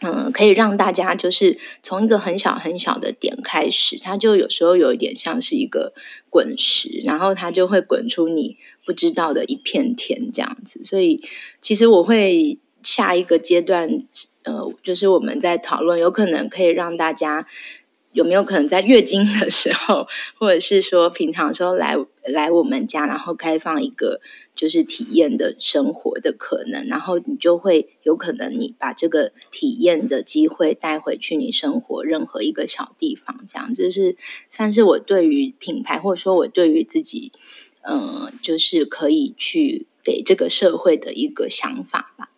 [0.00, 5.92] 嗯，可以让大家就是从一个很小很小的点开始，它就有时候有一点像是一个
[6.30, 10.82] 滚石，然后它就会滚出你不知道的一片天这样子。
[10.82, 11.22] 所以
[11.60, 12.58] 其实我会。
[12.82, 14.04] 下一个阶段，
[14.42, 17.46] 呃，就是我们在讨论，有可能可以让大家
[18.12, 20.06] 有没有可能在月经的时候，
[20.38, 24.20] 或者是说平常时候来来我们家，然后开放一个
[24.54, 34.16] 就是体验的生活的可能，然后你就会有可能你把这个体验的机会带回去你生活任何一个小地方，这样，这是
[34.48, 37.32] 算是我对于品牌，或者说我对于自己，
[37.80, 42.28] 嗯、就是可以去给这个社会的一个想法吧。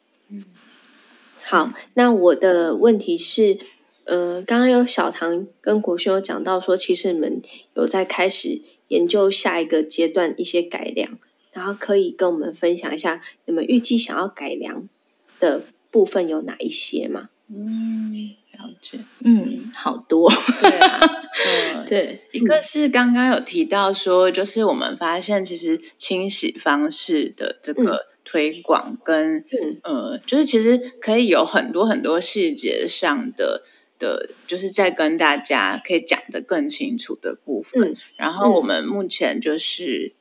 [1.45, 3.59] 嗯，好，那我的问题是，
[4.05, 7.43] 呃，刚刚有小唐跟国兄有讲到说，其实你们
[7.75, 11.19] 有在开始研究下一个阶段一些改良，
[11.53, 14.89] 然后可以跟我们分享一下，你们预计想要改良
[15.39, 17.29] 的部分有哪一些吗？
[17.49, 20.33] 嗯，了解，嗯，好多，
[20.63, 21.01] 对啊，
[21.77, 28.14] 嗯，对，一个是刚刚有提到说，就是我们发现其实清洗方式的这个。
[28.25, 29.45] 嗯推广跟
[29.83, 33.63] 呃，就是其实可以有很多很多细节上的
[33.99, 37.93] 的，就是在跟大家可以讲得更清楚的部分。
[37.93, 40.15] 嗯、然后我们目前就是、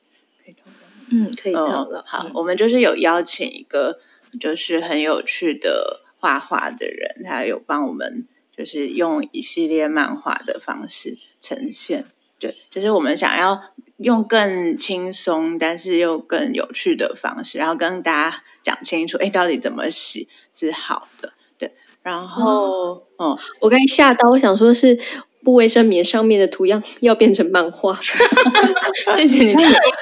[0.44, 0.76] 嗯、可以投了，
[1.10, 2.04] 嗯，可以投了。
[2.06, 3.98] 好，我们就是有邀请一个
[4.38, 12.04] 就是很有趣的画画的人，他有帮我们就是用一系列漫画的方式呈现。
[12.46, 13.62] 对，就是我们想要。
[13.98, 21.32] 用更轻松，但是又更有趣的方式，然后跟大家讲清楚，哎，到底怎么洗是好的？
[21.56, 21.72] 对，
[22.02, 24.98] 然后，哦，嗯我刚才吓到，我想说是
[25.44, 28.00] 布卫生棉上面的图样要变成漫画，
[29.14, 29.54] 谢谢你。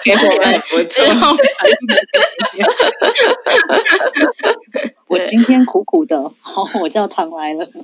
[0.05, 1.37] 给我们，我之后，
[5.09, 7.67] 我今天苦苦的，好，我叫唐来了。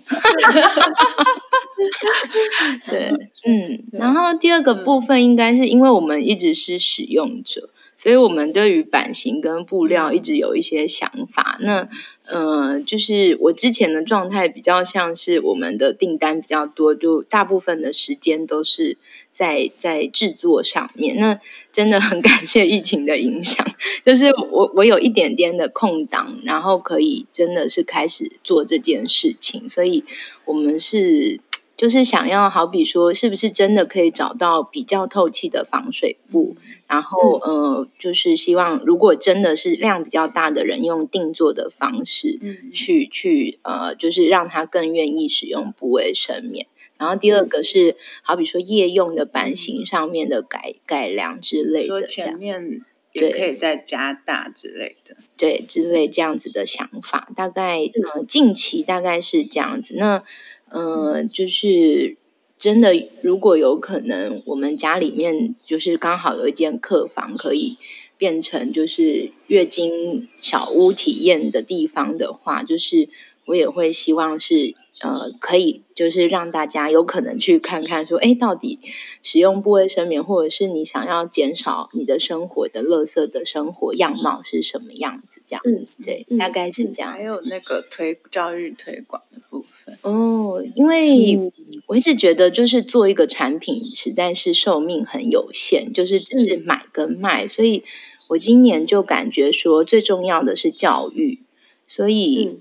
[2.89, 3.13] 对，
[3.45, 11.57] 嗯，然后第二个部分应该是因为我们一直是使用者，所以我们对于版型跟布料一直有一些想法。
[11.61, 11.89] 那，
[12.31, 18.99] 嗯，就是我之前的状态比较像是我们的订单比较多，就大部分的时间都是
[19.33, 21.17] 在在制作上面。
[21.19, 21.41] 那
[21.73, 23.67] 真的很 感谢疫情的影响，
[24.05, 30.05] 就是我我有一点点的空档，然后可以真的是开始做这件事情，所以
[30.45, 31.41] 我们是。
[31.79, 36.57] 就是想要，好比说，是不是真的可以找到比较透气的防水布？
[36.89, 46.67] 然后，嗯、呃，就是希望，如果真的是量比较大的人，用定做的方式，嗯，去去，呃，就是让他更愿意使用布卫生棉。
[46.99, 52.81] 然后第二个是，好比说夜用的版型上面的改改良之类的，说前面
[53.13, 57.79] 也可以再加大之类的，对，对，之类这样子的想法，大概，
[58.15, 59.95] 呃，近期大概是这样子。
[59.97, 60.25] 那。
[60.71, 62.17] 嗯、呃，就是
[62.59, 67.79] 真的，如果有可能，我们家里面就是刚好有一间客房，可以
[68.17, 73.09] 变成就是月经小屋体验的地方的话，就是
[73.47, 74.75] 我也会希望是。
[75.01, 78.81] 呃，可以就是让大家有可能去看看，说，哎，到底
[79.23, 85.41] 使用部位生棉，或者是你想要减少你的生活的垃圾的生活样貌是什么样子？
[85.47, 87.13] 这样，嗯，对，嗯、大概是这样。
[87.13, 89.69] 还有那个推教育推广的部分
[90.03, 91.53] 哦，因为
[91.87, 97.85] 我一直觉得，就是做一个产品实在是寿命很有限，就是只是买跟卖，嗯、所以
[98.29, 101.41] 我今年就感觉说，最重要的是教育，
[101.87, 102.59] 所以。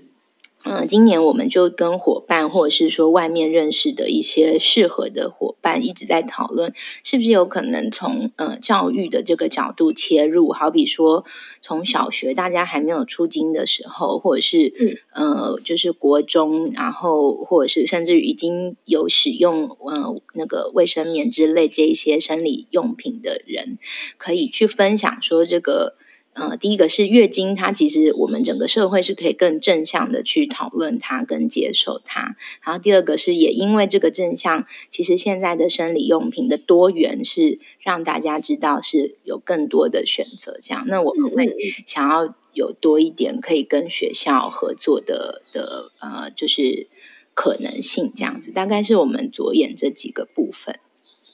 [0.64, 6.74] 嗯嗯，今年我们就跟伙伴，或者是说外面认识的一些适合的伙伴，一直在讨论，
[7.04, 11.24] 是不是有可能从呃教育的这个角度切入，好比说
[11.62, 23.78] 从小学大家还没有出京的时候，或者是嗯呃就是国中，然后或者是甚至于已经有使用呃那个卫生棉之类这一些生理用品的人，
[24.18, 25.94] 可以去分享说这个。
[26.38, 32.36] 呃，第一个是月经，它其实我们整个社会是可以更正向的去讨论它跟接受它。
[32.62, 40.60] 然后第二个是也因为这个正向，其实现在的生理用品的多元是让大家知道是有更多的选择。
[40.62, 41.56] 这样，那我们会
[41.86, 46.86] 想要有多一点可以跟学校合作的的呃，就是
[47.34, 48.52] 可能性这样子。
[48.52, 50.78] 大概是我们着眼这几个部分。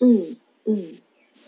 [0.00, 0.94] 嗯嗯。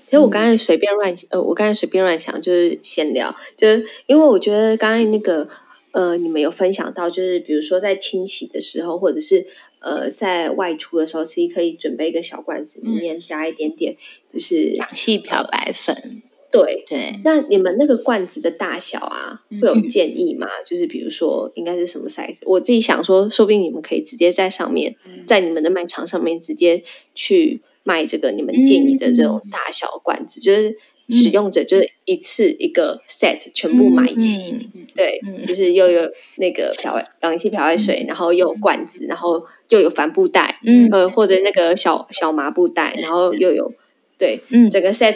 [0.06, 5.48] 其实我刚才随便乱，呃，我刚才随便乱想，就是闲聊，就是因为我觉得刚才那个，
[5.90, 9.48] 呃，你们有分享到，就是比如说在清洗的时候，或者是
[9.80, 13.96] 呃在外出的时候，其实可以准备一个小罐子，里面加一点点，
[14.28, 16.22] 就是氧气漂白粉。
[16.52, 16.98] 对对。
[16.98, 20.46] 对那你们那个罐子的大小啊，会有建议吗？
[20.46, 22.38] 嗯、就是比如说应该是什么 size？
[22.42, 24.94] 我自己想说，说不定你们可以直接在上面，
[25.26, 26.84] 在你们的卖场上面直接
[27.16, 27.60] 去。
[27.86, 30.76] 卖这个你们建议的这种大小罐子，嗯、就是
[31.08, 43.72] 使用者就是一次一个 set 全部买齐，嗯、对，嗯、就是又有那个漂氧气漂白水，嗯、然后又有罐子，然后又有帆布袋，嗯，呃，或者那个小小麻布袋，然后又有
[44.18, 45.14] 对，嗯，整个 set。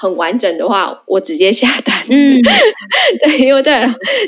[0.00, 1.94] 很完整的话，我直接下单。
[2.08, 2.40] 嗯，
[3.22, 3.74] 对，因为对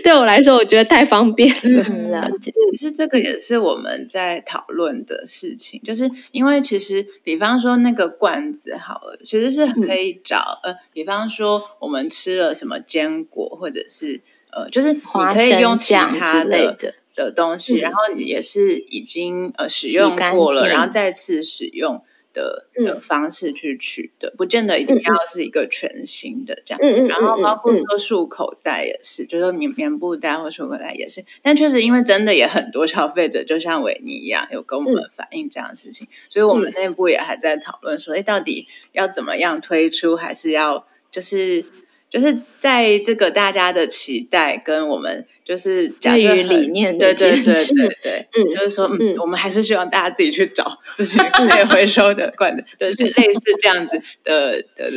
[0.04, 2.28] 对我来说，我觉得太方便了。
[2.28, 14.20] 嗯，其实这个也是我们在讨论的事情，就是因为其实，比方说那个罐子好了，其实是可以找、嗯、呃，比方说我们吃了什么坚果，或者是
[14.50, 15.00] 呃，就是你
[15.32, 22.02] 可以用其他的的，的东西，嗯、然后也是已经呃使用过了，然后再次使用。
[22.32, 26.80] 的的方式去取的，嗯、不见得一定要是一个全新的这样。
[26.82, 27.08] 嗯嗯。
[27.08, 31.24] 然后包括说束口袋也是，嗯、就是说棉棉布袋或束口袋也是。
[31.42, 41.64] 但确实，因为真的也很多消费者，就像维尼一样，有跟我们反映这样的事情，嗯、所以我们内部也还在讨论说，哎，到底要怎么样推出，还是要就是。
[42.12, 54.90] 就是在这个大家的期待跟我们就是假设理念对对对对 对，嗯，就是说嗯，我们还是希望大家自己去找就是 可以回收的罐子，就是类似这样子的的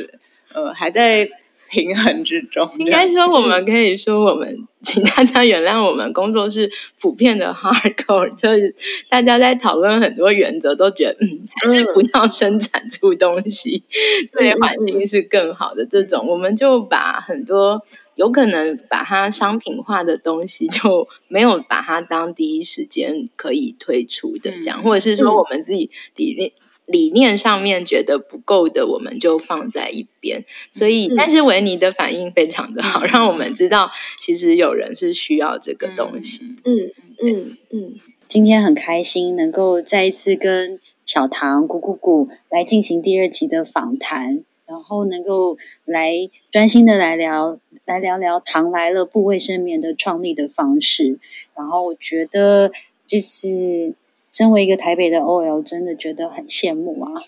[0.54, 1.30] 呃还在。
[1.68, 6.70] 平衡之中，应该说我们可以说，我们请大家原谅我们工作是
[7.02, 8.76] 普遍的 hardcore， 就是
[9.10, 13.84] 大家在讨论很多原则，都觉得嗯，还是不要生产出东西，
[14.32, 17.84] 对环境是更好的这种，我们就把很多
[18.16, 26.52] 有可能把它商品化的东西，就没有把它当第一时间可以推出的这样，或者是说我们自己理念。
[26.88, 30.46] 理念上面觉得不够的，我们就放在一边。
[30.72, 33.90] 所以，嗯、但是维尼的反应非常的好，嗯、让我们知道
[34.22, 36.42] 其实有人是需要这个东西。
[36.64, 36.92] 嗯
[37.24, 37.96] 嗯嗯。
[38.28, 46.14] 今天很开心能够再一次跟小唐咕咕咕来进行第二集的访谈，然后能够来
[46.52, 51.20] 专心的来聊来聊聊糖来了布卫生棉的创立的方式。
[51.56, 52.72] 然后我觉得
[53.08, 53.94] 就是。
[54.32, 57.24] 身为一个台北的 OL，真的觉得很羡慕啊！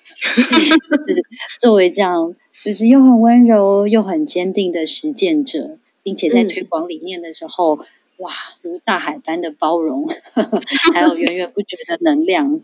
[1.57, 2.35] 作为这样，
[2.65, 7.85] 就是又很温柔又很坚定的实践者，并且在推广理念的时候，嗯、
[8.17, 8.31] 哇，
[8.61, 10.09] 如大海般的包容，
[10.93, 12.59] 还有源源不绝的能量，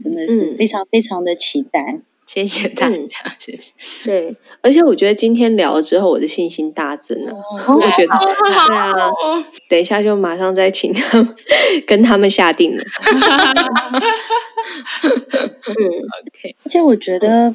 [0.00, 1.98] 真的是非常非常的期待。
[2.32, 3.72] 谢谢大家，谢谢。
[4.04, 7.32] 对，而且我觉得今天聊了之后，我的信心大增了。
[7.66, 8.94] 我觉得，对啊，
[9.68, 11.34] 等一下就马上再请他们
[11.88, 12.84] 跟他们下定了。
[15.02, 16.54] 嗯，OK。
[16.62, 17.52] 而且我觉得，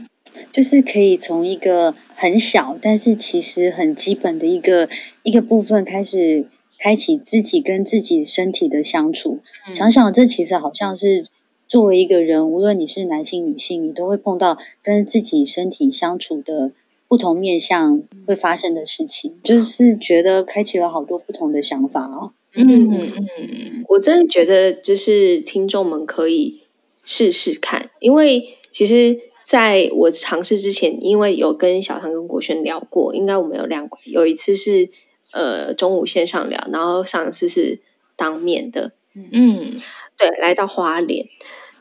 [0.52, 4.90] 就是可以从一个很小，但是其实很基本的一个
[5.24, 6.50] 一个部分开始，
[6.80, 9.40] 开启自己跟自己身体的相处。
[9.74, 11.28] 想想，这其实好像是。
[11.68, 16.72] 作为一个人，无论你是男性、女性，你都会碰到跟自己身体相处的
[17.08, 22.34] 不同面向会发生的事情，就是觉得开启了好多不同的想法哦。
[22.54, 26.62] 嗯嗯嗯，我真的觉得就是听众们可以
[27.04, 34.90] 试试看，因为其实在我尝试之前，因为有跟小唐跟国轩聊过，应该我们有两有一次是
[35.32, 37.82] 呃中午线上聊，然后上一次是
[38.16, 38.94] 当面的。
[39.14, 39.82] 嗯，
[40.18, 41.28] 对，来到花莲，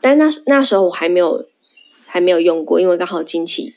[0.01, 1.45] 但那那时候我还没有
[2.05, 3.73] 还没有用过，因为刚好经期。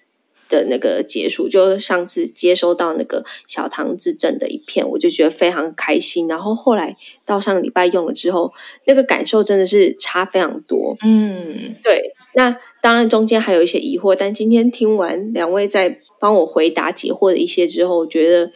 [0.50, 6.26] 的那个结束，就上次接收到那个小唐自证的一片，我就觉得非常开心。
[6.26, 8.54] 然后后来到上个礼拜用了之后，
[8.86, 10.96] 那个感受真的是差非常多。
[11.04, 12.14] 嗯，对。
[12.34, 18.50] 那当然中间还有一些疑惑，但今天听完两位在帮我回答解惑的一些之后，我觉得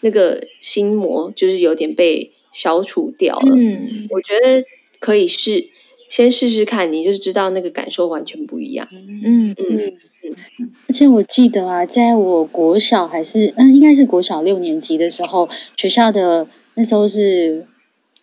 [0.00, 3.54] 那个心魔就是有点被消除掉了。
[3.54, 4.64] 嗯，我觉得
[5.00, 5.70] 可以试，
[6.08, 8.88] 先试试看，你就知道那个感受完全不一样。
[8.92, 9.56] 嗯嗯。
[9.56, 9.96] 嗯
[10.86, 17.66] 而且我记得啊，在我国小还是嗯，应该是国小六年级的时候，学校的那时候是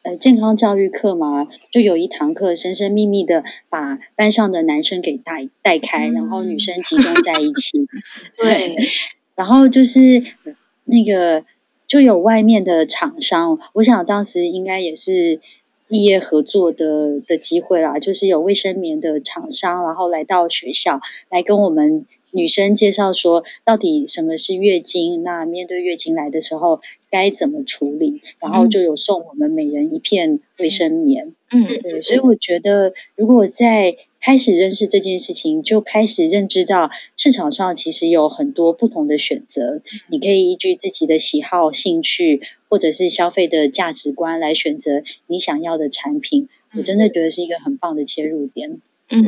[0.04, 7.88] 呃健康教育课嘛，就有一堂课，神神秘秘的把班上的男生给带带开，然后女生集中在一起。
[8.38, 8.78] 对，
[9.36, 10.24] 然后就是
[10.86, 11.44] 那个
[11.88, 15.42] 就有外面的厂商，我想当时应该也是。
[15.90, 21.00] 异业合作的的机会啦，就是有卫生棉的厂商，然后来到学校
[21.30, 31.34] 来跟我们女生介绍说，到底什么是月经，那面对月经来的时候该怎么处理，然后就有送我们每人一片卫生棉。
[31.50, 46.50] 嗯，对，所以我觉得如果在开始认识这件事情，就开始认知到市场上其实有很多不同的选择，你可以依据自己的喜好、兴趣，或者是消费的价值观来选择你想要的产品。
[46.74, 48.82] 我真的觉得是一个很棒的切入点。
[49.10, 49.24] 嗯，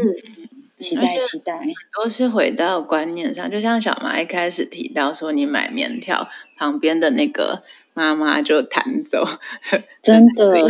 [0.78, 1.66] 期待期待。
[1.96, 7.64] 都是回到观念上，就像小马一开始提到说，你买面条旁边的那个。
[7.94, 9.28] 妈妈就弹走，
[10.02, 10.68] 真的。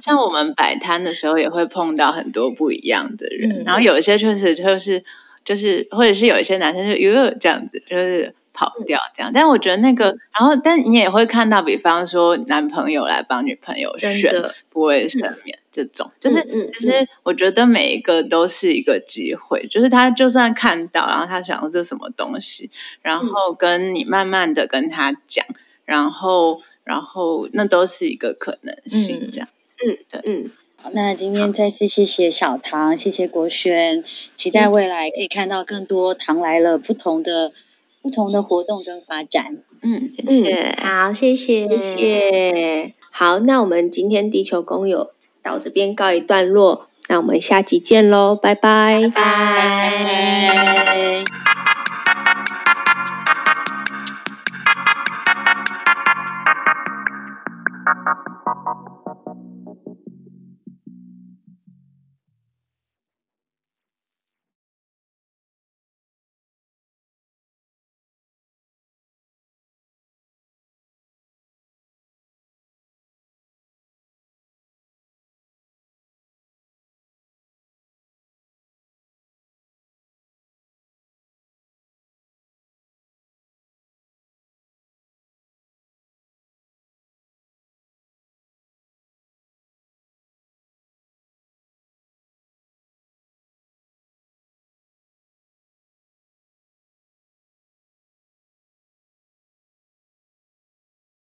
[0.00, 5.04] 像我们摆摊的时候，也会碰到很多不一样的人，嗯、然后有一些确实就是
[5.44, 9.32] 就是，或者是有一些男生就有这样子，就是跑掉这样。
[9.32, 14.32] 嗯、但我觉得那个，然后但你也会看到，比方说男朋友来帮女朋友选
[14.70, 22.70] 不卫生棉这种，嗯、就是其实我觉得每一个都是一个机会，就是他就算看到，然后他想要这什么东西，
[23.02, 25.44] 然后跟你慢慢的跟他讲。
[25.90, 29.76] 然后，然后那都是一个可能性，这样子。
[29.84, 30.50] 嗯，对，嗯。
[30.76, 34.04] 好，那今天再次谢谢小唐，谢谢国轩，
[34.36, 37.52] 期待未来可以看到更多唐来了不同的
[38.02, 39.58] 不同的活动跟发展。
[39.82, 40.74] 嗯，谢谢。
[40.78, 42.94] 嗯、好，谢谢，谢谢。
[43.10, 45.10] 好，那我们今天地球公有
[45.42, 49.24] 到这边告一段落，那我们下集见喽，拜拜，拜拜。
[50.86, 51.49] 拜拜。